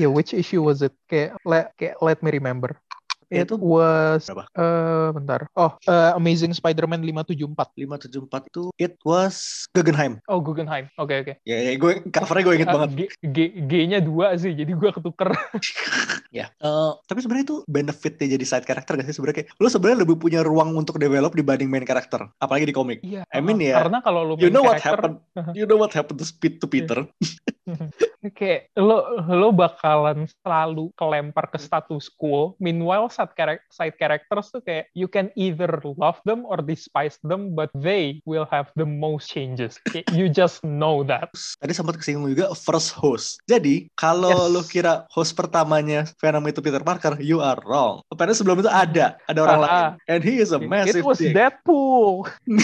[0.00, 0.94] yeah, which issue was it?
[1.08, 2.76] Kayak let, kayak let me remember.
[3.32, 4.44] It itu was berapa?
[4.52, 5.40] Uh, bentar.
[5.56, 7.72] Oh, uh, Amazing Spider-Man 574.
[8.28, 10.20] 574 itu it was Guggenheim.
[10.28, 10.92] Oh, Guggenheim.
[11.00, 11.32] Oke, okay, oke.
[11.40, 11.48] Okay.
[11.48, 12.90] Ya, ya gue covernya gue inget uh, banget.
[12.92, 13.00] G,
[13.32, 15.32] G, G-nya dua sih, jadi gue ketuker.
[16.38, 16.52] ya.
[16.60, 20.16] Uh, tapi sebenarnya itu benefitnya jadi side character gak sih sebenarnya kayak lo sebenarnya lebih
[20.20, 23.00] punya ruang untuk develop dibanding main karakter, apalagi di komik.
[23.00, 23.24] Iya.
[23.32, 23.80] I mean ya.
[23.80, 25.16] Karena kalau lo you know what happened,
[25.58, 27.08] you know what happened to Speed to Peter.
[28.30, 32.54] kayak lo lo bakalan selalu kelempar ke status quo.
[32.62, 33.34] Meanwhile side,
[33.74, 38.46] side characters tuh kayak you can either love them or despise them, but they will
[38.46, 39.82] have the most changes.
[40.14, 41.34] you just know that.
[41.58, 43.42] Tadi sempat kesinggung juga first host.
[43.50, 44.54] Jadi kalau yes.
[44.54, 48.04] lo kira host pertamanya Venom itu Peter Parker, you are wrong.
[48.12, 49.82] Padahal sebelum itu ada, ada orang uh, lain.
[50.06, 51.34] And he is a massive It was dick.
[51.34, 52.28] Deadpool.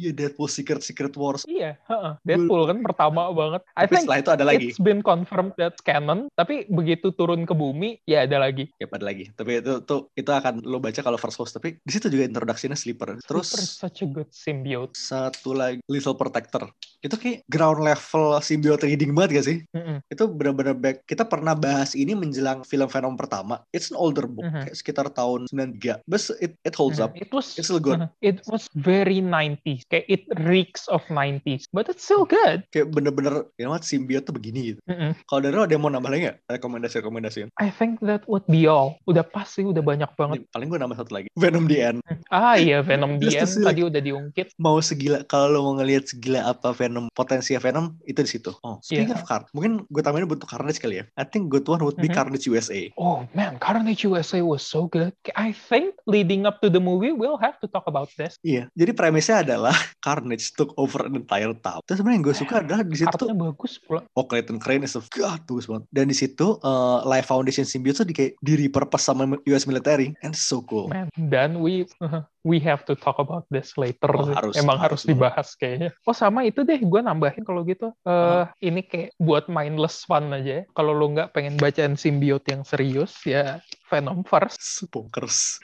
[0.00, 1.46] Iya Deadpool Secret Secret Wars.
[1.46, 3.62] Iya, uh, Deadpool kan pertama banget.
[3.76, 4.66] I tapi think setelah itu ada lagi.
[4.70, 8.70] It's been confirmed that canon, tapi begitu turun ke bumi, ya ada lagi.
[8.82, 9.30] Ya ada lagi.
[9.34, 11.54] Tapi itu tuh itu akan lo baca kalau first host.
[11.56, 13.22] Tapi di situ juga introduksinya Sleeper.
[13.24, 14.94] Terus Sleeper such a good symbiote.
[14.94, 16.70] Satu lagi Lethal Protector.
[17.00, 19.58] Itu kayak ground level symbiote reading banget gak sih?
[19.72, 19.96] Mm -hmm.
[20.12, 21.08] Itu benar-benar back.
[21.08, 23.64] Kita pernah bahas ini menjelang film Venom pertama.
[23.72, 24.62] It's an older book, mm -hmm.
[24.68, 26.04] kayak sekitar tahun 93.
[26.04, 27.16] But it, it holds mm -hmm.
[27.16, 27.22] up.
[27.24, 28.04] It was It's still good.
[28.04, 28.28] Mm -hmm.
[28.30, 29.88] It was very 90s.
[29.88, 31.64] Kayak it reeks of 90s.
[31.72, 32.68] But it's still good.
[32.74, 34.80] Kayak bener-bener, ya what, symbiote tuh begini gitu.
[34.88, 35.10] Mm -hmm.
[35.28, 36.38] Kalau dari lo ada yang mau nambah lagi gak?
[36.48, 37.52] Rekomendasi-rekomendasi?
[37.60, 38.96] I think that would be all.
[39.04, 40.48] Udah pas sih, udah banyak banget.
[40.48, 41.28] Paling gue nambah satu lagi.
[41.36, 41.98] Venom the End.
[42.32, 44.56] Ah iya, Venom the End tadi udah diungkit.
[44.56, 48.56] Mau segila, kalau lo mau ngelihat segila apa Venom, potensi Venom, itu di situ.
[48.64, 49.20] Oh, speaking yeah.
[49.20, 51.04] of card, mungkin gue tambahin bentuk Carnage kali ya.
[51.20, 52.16] I think good one would be mm -hmm.
[52.16, 52.80] Carnage USA.
[52.96, 55.12] Oh man, Carnage USA was so good.
[55.36, 58.40] I think leading up to the movie, we'll have to talk about this.
[58.40, 59.74] Iya, jadi premisnya adalah
[60.06, 61.84] Carnage took over an entire town.
[61.84, 64.06] Terus sebenarnya yang gue suka adalah di situ tuh bagus pula.
[64.14, 65.84] Oh, Clayton Crane is a god bagus banget.
[65.90, 70.14] Dan di situ uh, Life Foundation Symbiote tuh di kayak di repurpose sama US military
[70.22, 70.86] and so cool.
[70.86, 71.84] Man, dan we
[72.42, 74.08] we have to talk about this later.
[74.10, 75.90] Oh, harus, Emang harus, harus dibahas kayaknya.
[76.08, 77.92] Oh sama itu deh, gue nambahin kalau gitu.
[78.04, 78.44] Uh, uh.
[78.60, 80.64] Ini kayak buat mindless fun aja ya.
[80.72, 83.60] Kalau lo nggak pengen bacaan symbiote yang serius, ya
[83.90, 84.86] Venom First.
[84.94, 85.58] Pokers.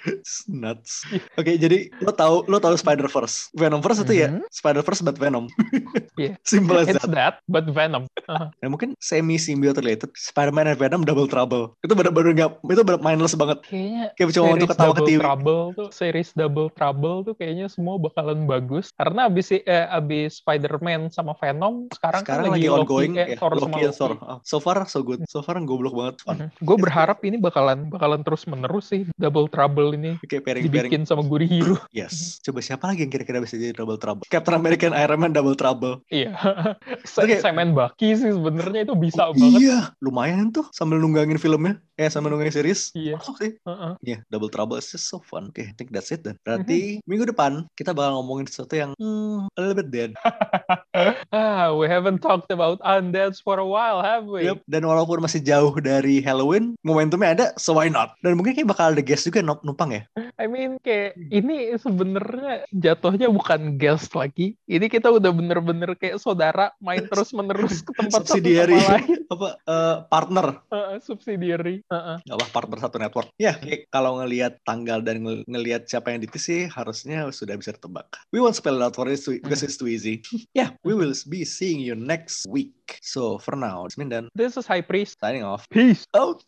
[0.51, 1.07] Nuts.
[1.15, 1.23] Iya.
[1.39, 3.55] Oke, okay, jadi lo tau lo tau Spider Verse.
[3.55, 4.43] Venom First itu mm -hmm.
[4.43, 5.47] ya Spider Verse but Venom.
[6.21, 6.35] yeah.
[6.43, 7.15] Simple as It's that.
[7.15, 8.11] that but Venom.
[8.27, 8.51] Uh-huh.
[8.51, 10.11] Nah, mungkin semi symbiote related.
[10.19, 11.79] Spider-Man dan Venom double trouble.
[11.87, 13.63] Itu benar-benar nggak itu benar mindless banget.
[13.71, 15.21] Kayaknya kayak cuma untuk ketawa ke TV.
[15.23, 21.13] Trouble tuh series double trouble tuh kayaknya semua bakalan bagus karena abis eh, abis Spider-Man
[21.13, 23.77] sama Venom sekarang, kan sekarang kan lagi, lagi ongoing Loki, eh, ya, Thor Loki sama
[23.79, 23.97] Loki.
[23.97, 24.13] Thor.
[24.23, 25.21] Oh, so far so good.
[25.29, 26.37] So far goblok banget fun.
[26.37, 26.51] Uh-huh.
[26.63, 31.23] Gue berharap ini bakalan bakalan terus menerus sih double trouble ini okay, pairing, dibikin sama
[31.27, 31.77] Guri Hero.
[31.97, 32.43] Yes.
[32.45, 34.25] Coba siapa lagi yang kira-kira bisa jadi double trouble?
[34.29, 36.01] Captain America Iron Man double trouble.
[36.13, 36.37] Iya.
[37.21, 37.41] okay.
[37.41, 39.61] Simon Bucky sih sebenarnya itu bisa oh, banget.
[39.61, 41.81] Iya, lumayan tuh sambil nunggangin filmnya.
[41.97, 42.93] Eh sambil nunggangin series.
[42.97, 43.21] Iya.
[43.21, 43.57] Oh, sih.
[43.65, 43.97] Uh-uh.
[44.05, 45.53] Yeah, double trouble is just so fun.
[45.53, 46.41] Oke, okay, I think that's it dan.
[46.45, 47.05] Berarti mm-hmm.
[47.11, 50.11] minggu depan kita bakal ngomongin sesuatu yang hmm, a little bit dead.
[51.35, 54.47] ah, we haven't talked about undeads for a while, have we?
[54.47, 54.63] Yep.
[54.71, 58.15] Dan walaupun masih jauh dari Halloween, momentumnya ada, so why not?
[58.23, 60.03] Dan mungkin kayak bakal ada guest juga numpang ya.
[60.39, 64.55] I mean kayak ini sebenarnya jatuhnya bukan guest lagi.
[64.71, 69.25] Ini kita udah bener-bener kayak saudara main terus menerus ke tempat subsidiary lain.
[69.35, 70.61] apa uh, partner?
[70.71, 71.83] Uh, subsidiary.
[71.91, 72.23] Uh-uh.
[72.23, 73.33] Gak apa partner satu network.
[73.41, 77.73] Ya, kayak kalau ngelihat tanggal dan ng ngelihat siapa yang ditis sih harusnya sudah bisa
[77.73, 78.07] ditebak.
[78.31, 80.21] We won't spell it out for it because it's too easy.
[80.53, 82.99] yeah, we will be seeing you next week.
[83.03, 84.29] So for now, it's Mindan.
[84.35, 85.69] This is High Priest signing off.
[85.71, 86.43] Peace out.